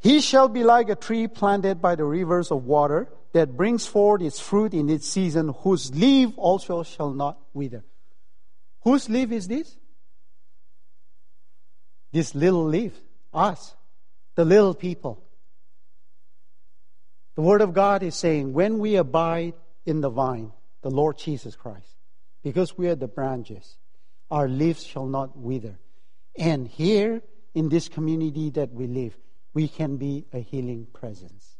He 0.00 0.20
shall 0.20 0.48
be 0.48 0.64
like 0.64 0.88
a 0.90 0.94
tree 0.94 1.28
planted 1.28 1.80
by 1.80 1.94
the 1.94 2.04
rivers 2.04 2.50
of 2.50 2.64
water 2.64 3.08
that 3.32 3.56
brings 3.56 3.86
forth 3.86 4.22
its 4.22 4.38
fruit 4.38 4.74
in 4.74 4.88
its 4.90 5.08
season, 5.08 5.54
whose 5.60 5.94
leaf 5.94 6.30
also 6.36 6.82
shall 6.82 7.12
not 7.12 7.38
wither. 7.52 7.84
Whose 8.82 9.08
leaf 9.08 9.32
is 9.32 9.48
this? 9.48 9.76
This 12.12 12.34
little 12.34 12.66
leaf. 12.66 12.92
Us, 13.34 13.74
the 14.36 14.44
little 14.44 14.74
people. 14.74 15.22
The 17.36 17.42
Word 17.42 17.60
of 17.60 17.74
God 17.74 18.02
is 18.02 18.14
saying, 18.14 18.52
when 18.52 18.78
we 18.78 18.96
abide 18.96 19.54
in 19.84 20.00
the 20.00 20.10
vine, 20.10 20.52
the 20.82 20.90
Lord 20.90 21.18
Jesus 21.18 21.56
Christ, 21.56 21.96
because 22.42 22.78
we 22.78 22.88
are 22.88 22.94
the 22.94 23.08
branches, 23.08 23.76
our 24.30 24.48
leaves 24.48 24.84
shall 24.84 25.06
not 25.06 25.36
wither. 25.36 25.78
And 26.36 26.68
here 26.68 27.22
in 27.54 27.68
this 27.68 27.88
community 27.88 28.50
that 28.50 28.72
we 28.72 28.86
live, 28.86 29.16
we 29.52 29.68
can 29.68 29.96
be 29.96 30.26
a 30.32 30.38
healing 30.38 30.86
presence. 30.92 31.56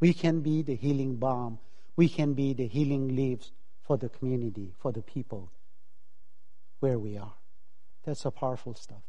We 0.00 0.12
can 0.12 0.40
be 0.40 0.62
the 0.62 0.74
healing 0.74 1.16
balm. 1.16 1.58
We 1.96 2.08
can 2.08 2.34
be 2.34 2.52
the 2.52 2.66
healing 2.66 3.14
leaves 3.14 3.52
for 3.82 3.96
the 3.96 4.08
community, 4.08 4.72
for 4.78 4.92
the 4.92 5.02
people 5.02 5.52
where 6.80 6.98
we 6.98 7.16
are. 7.16 7.34
That's 8.04 8.24
a 8.24 8.30
powerful 8.30 8.74
stuff. 8.74 9.02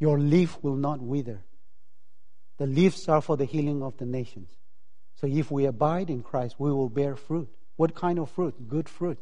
Your 0.00 0.18
leaf 0.18 0.58
will 0.62 0.76
not 0.76 1.00
wither. 1.00 1.44
The 2.56 2.66
leaves 2.66 3.08
are 3.08 3.20
for 3.20 3.36
the 3.36 3.44
healing 3.44 3.82
of 3.82 3.98
the 3.98 4.06
nations. 4.06 4.50
So 5.14 5.26
if 5.26 5.50
we 5.50 5.66
abide 5.66 6.08
in 6.08 6.22
Christ, 6.22 6.56
we 6.58 6.72
will 6.72 6.88
bear 6.88 7.14
fruit. 7.14 7.48
What 7.76 7.94
kind 7.94 8.18
of 8.18 8.30
fruit? 8.30 8.66
Good 8.66 8.88
fruit. 8.88 9.18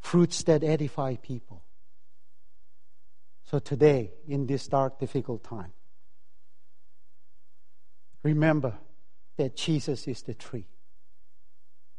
Fruits 0.00 0.42
that 0.44 0.64
edify 0.64 1.16
people. 1.16 1.62
So 3.44 3.60
today, 3.60 4.10
in 4.26 4.46
this 4.46 4.66
dark, 4.66 4.98
difficult 4.98 5.44
time, 5.44 5.72
remember 8.24 8.74
that 9.36 9.56
Jesus 9.56 10.08
is 10.08 10.22
the 10.22 10.34
tree. 10.34 10.66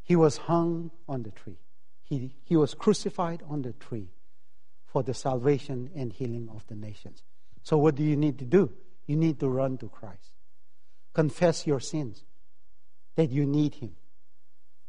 He 0.03 0.17
was 0.17 0.37
hung 0.37 0.91
on 1.07 1.23
the 1.23 1.31
tree. 1.31 1.59
He, 2.03 2.35
he 2.43 2.57
was 2.57 2.73
crucified 2.73 3.43
on 3.49 3.61
the 3.61 3.71
tree 3.73 4.09
for 4.87 5.03
the 5.03 5.13
salvation 5.13 5.89
and 5.95 6.11
healing 6.11 6.49
of 6.53 6.65
the 6.67 6.75
nations. 6.75 7.23
So, 7.63 7.77
what 7.77 7.95
do 7.95 8.03
you 8.03 8.15
need 8.15 8.39
to 8.39 8.45
do? 8.45 8.71
You 9.05 9.15
need 9.15 9.39
to 9.39 9.49
run 9.49 9.77
to 9.79 9.89
Christ. 9.89 10.31
Confess 11.13 11.67
your 11.67 11.79
sins, 11.79 12.23
that 13.15 13.29
you 13.29 13.45
need 13.45 13.75
Him. 13.75 13.95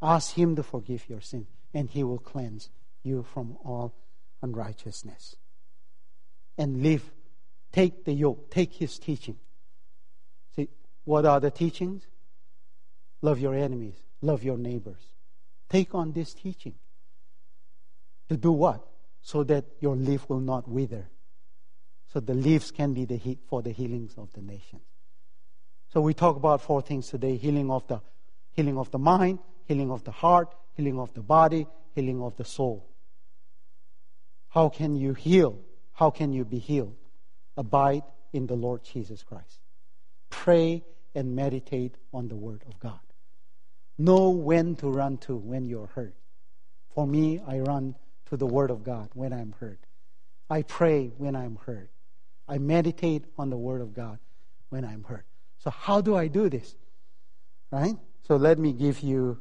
Ask 0.01 0.35
Him 0.35 0.57
to 0.57 0.63
forgive 0.63 1.09
your 1.09 1.21
sin, 1.21 1.47
and 1.75 1.89
He 1.89 2.05
will 2.05 2.19
cleanse 2.19 2.71
you 3.03 3.23
from 3.23 3.57
all 3.65 3.95
unrighteousness. 4.43 5.37
And 6.57 6.83
live, 6.83 7.11
take 7.73 8.05
the 8.05 8.13
yoke, 8.13 8.51
take 8.51 8.75
His 8.75 8.99
teaching. 8.99 9.39
See, 10.55 10.69
what 11.05 11.25
are 11.25 11.41
the 11.41 11.51
teachings? 11.51 12.07
Love 13.23 13.41
your 13.41 13.55
enemies, 13.55 13.97
love 14.23 14.45
your 14.45 14.59
neighbors. 14.59 15.03
Take 15.69 15.95
on 15.95 16.13
this 16.13 16.33
teaching. 16.35 16.75
To 18.29 18.37
do 18.37 18.53
what? 18.53 18.87
So 19.31 19.45
that 19.45 19.67
your 19.79 19.95
leaf 19.95 20.27
will 20.31 20.41
not 20.41 20.67
wither. 20.67 21.07
So 22.11 22.19
the 22.19 22.33
leaves 22.33 22.71
can 22.71 22.95
be 22.95 23.05
the 23.05 23.19
heat 23.19 23.41
for 23.47 23.61
the 23.61 23.73
healings 23.73 24.14
of 24.17 24.33
the 24.33 24.41
nations. 24.41 24.87
So 25.93 26.01
we 26.01 26.14
talk 26.14 26.37
about 26.37 26.62
four 26.62 26.81
things 26.81 27.09
today: 27.09 27.37
healing 27.37 27.71
of 27.71 27.87
the 27.88 28.01
healing 28.53 28.79
of 28.79 28.91
the 28.91 28.99
mind, 28.99 29.41
healing 29.67 29.91
of 29.91 30.03
the 30.05 30.12
heart, 30.12 30.55
healing 30.77 30.99
of 30.99 31.12
the 31.12 31.21
body, 31.21 31.67
healing 31.95 32.23
of 32.23 32.37
the 32.37 32.45
soul. 32.47 32.88
How 34.49 34.71
can 34.71 34.97
you 34.97 35.12
heal? 35.12 35.61
How 35.93 36.09
can 36.09 36.33
you 36.33 36.47
be 36.47 36.59
healed? 36.59 36.97
Abide 37.55 38.05
in 38.33 38.47
the 38.47 38.57
Lord 38.57 38.83
Jesus 38.83 39.23
Christ. 39.23 39.61
Pray 40.31 40.83
and 41.14 41.37
meditate 41.37 41.97
on 42.14 42.29
the 42.29 42.37
Word 42.37 42.62
of 42.67 42.79
God. 42.79 43.01
Know 43.99 44.31
when 44.31 44.75
to 44.77 44.88
run 44.88 45.19
to 45.19 45.37
when 45.37 45.67
you're 45.67 45.88
hurt. 45.88 46.14
For 46.95 47.07
me, 47.07 47.41
I 47.47 47.59
run 47.59 47.95
to 48.29 48.37
the 48.37 48.47
Word 48.47 48.71
of 48.71 48.85
God 48.85 49.09
when 49.14 49.33
I'm 49.33 49.55
hurt. 49.59 49.81
I 50.51 50.62
pray 50.62 51.12
when 51.17 51.35
I'm 51.35 51.59
hurt. 51.64 51.91
I 52.47 52.59
meditate 52.59 53.25
on 53.37 53.51
the 53.51 53.57
Word 53.57 53.81
of 53.81 53.95
God 53.95 54.19
when 54.71 54.85
I'm 54.85 55.05
hurt. 55.05 55.27
So, 55.59 55.71
how 55.71 56.01
do 56.01 56.17
I 56.17 56.29
do 56.29 56.49
this? 56.49 56.77
Right? 57.71 57.97
So, 58.27 58.37
let 58.37 58.59
me 58.59 58.73
give 58.73 59.01
you. 59.01 59.38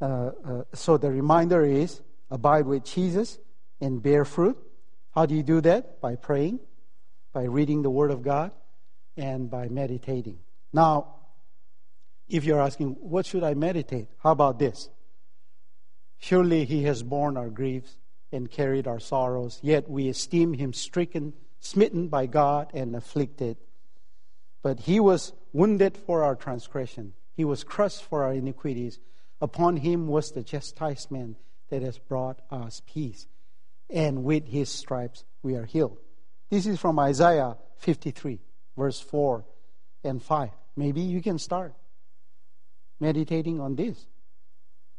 Uh, 0.00 0.30
uh, 0.44 0.62
so, 0.74 0.96
the 0.96 1.10
reminder 1.10 1.64
is 1.64 2.00
abide 2.30 2.66
with 2.66 2.84
Jesus 2.84 3.38
and 3.80 4.02
bear 4.02 4.24
fruit. 4.24 4.56
How 5.14 5.26
do 5.26 5.34
you 5.34 5.42
do 5.42 5.60
that? 5.62 6.00
By 6.00 6.16
praying, 6.16 6.60
by 7.32 7.44
reading 7.44 7.82
the 7.82 7.90
Word 7.90 8.10
of 8.10 8.22
God, 8.22 8.52
and 9.16 9.50
by 9.50 9.68
meditating. 9.68 10.38
Now, 10.72 11.14
if 12.28 12.44
you're 12.44 12.60
asking, 12.60 12.90
what 13.00 13.26
should 13.26 13.42
I 13.42 13.54
meditate? 13.54 14.08
How 14.22 14.32
about 14.32 14.58
this? 14.58 14.88
Surely 16.18 16.64
He 16.64 16.84
has 16.84 17.02
borne 17.02 17.36
our 17.36 17.48
griefs 17.48 17.98
and 18.32 18.50
carried 18.50 18.86
our 18.86 19.00
sorrows, 19.00 19.58
yet 19.62 19.88
we 19.88 20.08
esteem 20.08 20.54
him 20.54 20.72
stricken, 20.72 21.32
smitten 21.60 22.08
by 22.08 22.26
God, 22.26 22.70
and 22.74 22.94
afflicted. 22.94 23.56
But 24.62 24.80
he 24.80 25.00
was 25.00 25.32
wounded 25.52 25.96
for 25.96 26.22
our 26.24 26.34
transgression, 26.34 27.14
he 27.34 27.44
was 27.44 27.64
crushed 27.64 28.02
for 28.02 28.24
our 28.24 28.32
iniquities. 28.32 28.98
Upon 29.40 29.76
him 29.76 30.08
was 30.08 30.32
the 30.32 30.42
chastisement 30.42 31.36
that 31.70 31.82
has 31.82 31.96
brought 31.96 32.40
us 32.50 32.82
peace, 32.86 33.28
and 33.88 34.24
with 34.24 34.48
his 34.48 34.68
stripes 34.68 35.24
we 35.42 35.54
are 35.54 35.64
healed. 35.64 35.98
This 36.50 36.66
is 36.66 36.80
from 36.80 36.98
Isaiah 36.98 37.56
53, 37.76 38.40
verse 38.76 39.00
4 39.00 39.44
and 40.02 40.20
5. 40.20 40.50
Maybe 40.76 41.02
you 41.02 41.22
can 41.22 41.38
start 41.38 41.74
meditating 42.98 43.60
on 43.60 43.76
this 43.76 44.06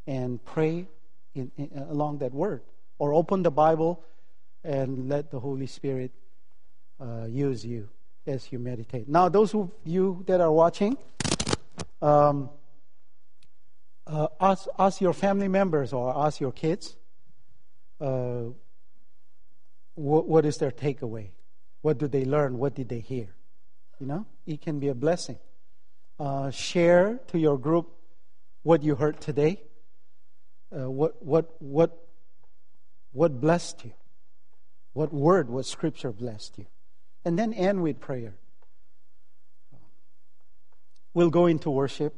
and 0.08 0.44
pray 0.44 0.88
in, 1.36 1.52
in, 1.58 1.70
along 1.90 2.20
that 2.20 2.34
word 2.34 2.62
or 3.00 3.14
open 3.16 3.44
the 3.44 3.52
Bible 3.52 4.04
and 4.64 5.10
let 5.10 5.32
the 5.32 5.40
Holy 5.40 5.68
Spirit 5.68 6.12
uh, 7.00 7.26
use 7.28 7.66
you 7.66 7.90
as 8.28 8.52
you 8.52 8.60
meditate. 8.60 9.10
Now, 9.10 9.30
those 9.30 9.56
of 9.56 9.72
you 9.86 10.24
that 10.28 10.42
are 10.42 10.52
watching, 10.52 10.98
um, 12.02 12.52
uh, 14.08 14.28
ask, 14.40 14.68
ask 14.78 15.02
your 15.02 15.14
family 15.14 15.48
members 15.48 15.94
or 15.94 16.16
ask 16.28 16.40
your 16.42 16.52
kids 16.52 16.98
uh, 18.02 18.44
what, 19.96 20.28
what 20.28 20.46
is 20.46 20.58
their 20.58 20.72
takeaway? 20.72 21.32
What 21.82 21.98
do 21.98 22.08
they 22.08 22.26
learn? 22.26 22.58
What 22.60 22.76
did 22.76 22.90
they 22.90 23.00
hear? 23.00 23.30
You 24.00 24.08
know, 24.08 24.26
it 24.46 24.62
can 24.62 24.80
be 24.80 24.90
a 24.90 24.96
blessing. 24.96 25.40
uh, 26.20 26.52
share 26.52 27.20
to 27.28 27.40
your 27.40 27.58
group 27.58 27.90
what 28.64 28.84
you 28.84 28.96
heard 28.96 29.22
today. 29.22 29.62
Uh, 30.76 30.90
what 30.92 31.24
what 31.24 31.56
what 31.60 32.09
what 33.12 33.40
blessed 33.40 33.86
you? 33.86 33.94
What 34.94 35.14
word, 35.14 35.50
what 35.50 35.66
scripture 35.66 36.12
blessed 36.12 36.58
you? 36.58 36.66
And 37.26 37.38
then 37.38 37.54
end 37.54 37.84
with 37.84 38.00
prayer. 38.00 38.36
We'll 41.14 41.30
go 41.30 41.48
into 41.48 41.70
worship. 41.70 42.16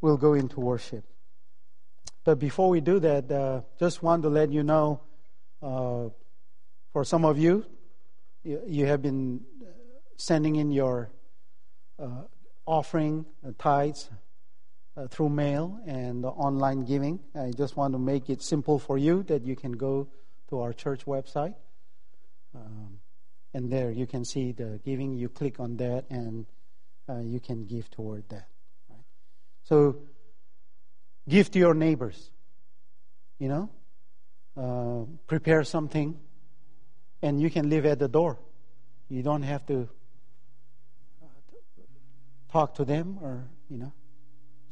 We'll 0.00 0.16
go 0.16 0.34
into 0.34 0.60
worship. 0.60 1.04
But 2.24 2.38
before 2.38 2.68
we 2.68 2.80
do 2.80 2.98
that, 3.00 3.30
uh, 3.30 3.62
just 3.78 4.02
want 4.02 4.22
to 4.22 4.28
let 4.28 4.52
you 4.52 4.62
know 4.62 5.00
uh, 5.62 6.08
for 6.92 7.04
some 7.04 7.24
of 7.24 7.38
you, 7.38 7.64
you, 8.42 8.62
you, 8.66 8.86
have 8.86 9.02
been 9.02 9.40
sending 10.16 10.56
in 10.56 10.70
your 10.70 11.10
uh, 11.98 12.22
offering, 12.66 13.26
uh, 13.46 13.52
tithes, 13.58 14.10
uh, 14.96 15.06
through 15.08 15.28
mail 15.28 15.80
and 15.86 16.24
online 16.24 16.84
giving. 16.84 17.20
I 17.34 17.52
just 17.52 17.76
want 17.76 17.94
to 17.94 17.98
make 17.98 18.28
it 18.28 18.42
simple 18.42 18.78
for 18.78 18.98
you 18.98 19.22
that 19.24 19.44
you 19.44 19.56
can 19.56 19.72
go 19.72 20.08
to 20.48 20.60
our 20.60 20.72
church 20.72 21.06
website. 21.06 21.54
Um, 22.54 22.98
and 23.54 23.70
there 23.70 23.90
you 23.90 24.06
can 24.06 24.24
see 24.24 24.52
the 24.52 24.80
giving. 24.84 25.14
You 25.14 25.28
click 25.28 25.60
on 25.60 25.76
that 25.76 26.04
and 26.10 26.46
uh, 27.08 27.20
you 27.20 27.40
can 27.40 27.66
give 27.66 27.90
toward 27.90 28.28
that. 28.28 28.48
Right? 28.88 29.04
So 29.64 29.96
give 31.28 31.50
to 31.52 31.58
your 31.58 31.74
neighbors. 31.74 32.30
You 33.38 33.48
know, 33.48 33.70
uh, 34.56 35.06
prepare 35.26 35.64
something, 35.64 36.20
and 37.22 37.40
you 37.40 37.48
can 37.48 37.70
leave 37.70 37.86
at 37.86 37.98
the 37.98 38.08
door. 38.08 38.38
You 39.08 39.22
don't 39.22 39.42
have 39.42 39.64
to 39.66 39.88
uh, 41.22 41.26
talk 42.52 42.74
to 42.74 42.84
them 42.84 43.18
or 43.22 43.48
you 43.70 43.78
know 43.78 43.92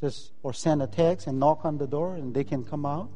just 0.00 0.32
or 0.42 0.52
send 0.52 0.82
a 0.82 0.86
text 0.86 1.26
and 1.26 1.38
knock 1.38 1.64
on 1.64 1.78
the 1.78 1.86
door 1.86 2.14
and 2.14 2.34
they 2.34 2.44
can 2.44 2.64
come 2.64 2.86
out. 2.86 3.10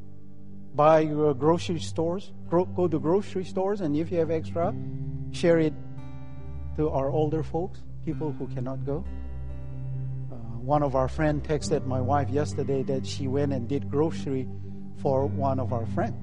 Buy 0.75 1.01
your 1.01 1.35
grocery 1.35 1.81
stores 1.81 2.33
go 2.51 2.89
to 2.89 2.99
grocery 2.99 3.45
stores 3.45 3.81
and 3.81 3.97
if 3.97 4.11
you 4.11 4.19
have 4.19 4.31
extra 4.31 4.75
share 5.33 5.59
it 5.59 5.73
to 6.77 6.89
our 6.91 7.11
older 7.11 7.43
folks 7.43 7.81
people 8.05 8.33
who 8.33 8.47
cannot 8.49 8.85
go. 8.85 9.05
Uh, 10.31 10.35
one 10.59 10.83
of 10.83 10.97
our 10.97 11.09
friends 11.09 11.47
texted 11.47 11.87
my 11.87 12.01
wife 12.01 12.29
yesterday 12.31 12.83
that 12.83 13.07
she 13.07 13.29
went 13.29 13.53
and 13.53 13.69
did 13.69 13.91
grocery 13.91 14.49
for 15.01 15.27
one 15.27 15.61
of 15.61 15.73
our 15.73 15.87
friends. 15.87 16.17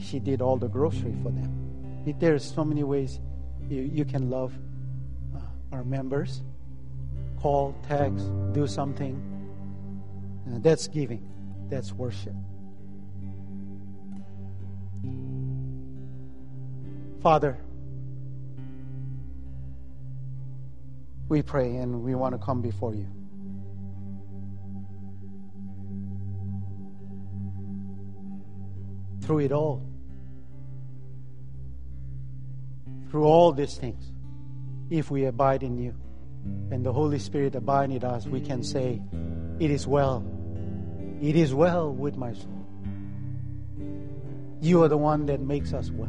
She 0.00 0.18
did 0.18 0.40
all 0.40 0.56
the 0.56 0.68
grocery 0.68 1.14
for 1.22 1.30
them. 1.30 2.14
There's 2.18 2.44
so 2.44 2.64
many 2.64 2.84
ways 2.84 3.20
you, 3.68 3.82
you 3.82 4.04
can 4.04 4.30
love 4.30 4.52
uh, 5.34 5.40
our 5.72 5.84
members 5.84 6.42
call, 7.44 7.74
text, 7.86 8.24
do 8.52 8.66
something. 8.66 9.20
That's 10.46 10.88
giving. 10.88 11.22
That's 11.68 11.92
worship. 11.92 12.32
Father, 17.20 17.58
we 21.28 21.42
pray 21.42 21.76
and 21.76 22.02
we 22.02 22.14
want 22.14 22.34
to 22.34 22.38
come 22.38 22.62
before 22.62 22.94
you. 22.94 23.06
Through 29.20 29.40
it 29.40 29.52
all, 29.52 29.82
through 33.10 33.24
all 33.24 33.52
these 33.52 33.76
things, 33.76 34.12
if 34.88 35.10
we 35.10 35.26
abide 35.26 35.62
in 35.62 35.76
you, 35.76 35.94
and 36.70 36.84
the 36.84 36.92
Holy 36.92 37.18
Spirit 37.18 37.54
abide 37.54 37.90
in 37.90 38.04
us, 38.04 38.26
we 38.26 38.40
can 38.40 38.62
say, 38.62 39.00
It 39.60 39.70
is 39.70 39.86
well. 39.86 40.24
It 41.20 41.36
is 41.36 41.54
well 41.54 41.92
with 41.92 42.16
my 42.16 42.32
soul. 42.32 42.66
You 44.60 44.82
are 44.82 44.88
the 44.88 44.96
one 44.96 45.26
that 45.26 45.40
makes 45.40 45.72
us 45.72 45.90
well. 45.90 46.08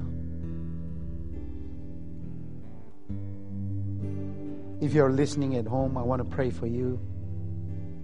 If 4.82 4.94
you're 4.94 5.12
listening 5.12 5.56
at 5.56 5.66
home, 5.66 5.98
I 5.98 6.02
want 6.02 6.20
to 6.20 6.26
pray 6.26 6.50
for 6.50 6.68
you. 6.68 7.00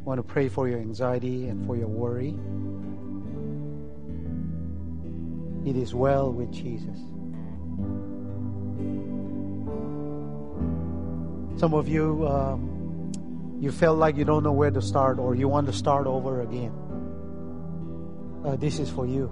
I 0.02 0.04
want 0.04 0.20
to 0.20 0.24
pray 0.24 0.50
for 0.50 0.68
your 0.68 0.80
anxiety 0.80 1.48
and 1.48 1.66
for 1.66 1.76
your 1.76 1.88
worry. 1.88 2.36
It 5.70 5.76
is 5.76 5.94
well 5.94 6.32
with 6.32 6.52
Jesus. 6.52 7.00
Some 11.62 11.76
of 11.76 11.88
you, 11.88 12.28
um, 12.28 13.12
you 13.62 13.72
felt 13.72 14.00
like 14.00 14.18
you 14.18 14.26
don't 14.26 14.44
know 14.44 14.52
where 14.52 14.72
to 14.72 14.82
start 14.82 15.20
or 15.20 15.36
you 15.36 15.48
want 15.48 15.68
to 15.68 15.74
start 15.74 16.08
over 16.08 16.42
again. 16.42 16.74
Uh, 18.44 18.56
this 18.56 18.80
is 18.80 18.90
for 18.90 19.06
you. 19.06 19.30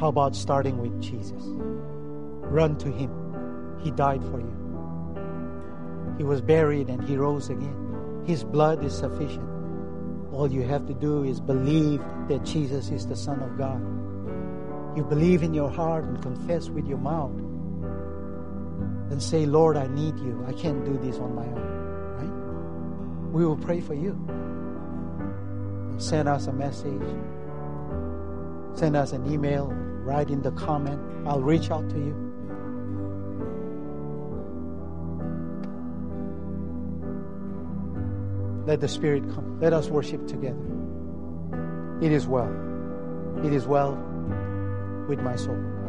How 0.00 0.08
about 0.08 0.34
starting 0.34 0.78
with 0.78 1.00
Jesus? 1.00 1.40
Run 1.46 2.76
to 2.78 2.90
Him. 2.90 3.78
He 3.84 3.92
died 3.92 4.24
for 4.24 4.40
you. 4.40 6.16
He 6.18 6.24
was 6.24 6.40
buried 6.40 6.88
and 6.88 7.00
He 7.04 7.16
rose 7.16 7.48
again. 7.48 8.24
His 8.26 8.42
blood 8.42 8.82
is 8.82 8.92
sufficient. 8.92 9.48
All 10.32 10.50
you 10.50 10.62
have 10.62 10.84
to 10.88 10.94
do 10.94 11.22
is 11.22 11.40
believe 11.40 12.02
that 12.26 12.42
Jesus 12.44 12.90
is 12.90 13.06
the 13.06 13.14
Son 13.14 13.40
of 13.40 13.56
God. 13.56 13.80
You 14.96 15.04
believe 15.04 15.44
in 15.44 15.54
your 15.54 15.70
heart 15.70 16.02
and 16.06 16.20
confess 16.20 16.70
with 16.70 16.88
your 16.88 16.98
mouth 16.98 17.40
and 19.12 19.22
say, 19.22 19.44
Lord, 19.44 19.76
I 19.76 19.88
need 19.88 20.18
you. 20.18 20.42
I 20.48 20.54
can't 20.54 20.86
do 20.86 20.96
this 20.96 21.18
on 21.18 21.34
my 21.34 21.44
own. 21.44 21.60
Right? 22.16 23.34
We 23.34 23.44
will 23.44 23.58
pray 23.58 23.78
for 23.78 23.92
you. 23.92 24.18
Send 25.98 26.30
us 26.30 26.46
a 26.46 26.52
message. 26.52 27.02
Send 28.74 28.96
us 28.96 29.12
an 29.12 29.30
email. 29.30 29.66
Write 29.66 30.30
in 30.30 30.40
the 30.40 30.50
comment. 30.52 30.98
I'll 31.28 31.42
reach 31.42 31.70
out 31.70 31.90
to 31.90 31.96
you. 31.98 32.14
Let 38.66 38.80
the 38.80 38.88
Spirit 38.88 39.24
come. 39.34 39.60
Let 39.60 39.74
us 39.74 39.88
worship 39.88 40.26
together. 40.26 40.56
It 42.00 42.12
is 42.12 42.26
well. 42.26 42.50
It 43.44 43.52
is 43.52 43.66
well 43.66 43.92
with 45.06 45.20
my 45.20 45.36
soul. 45.36 45.81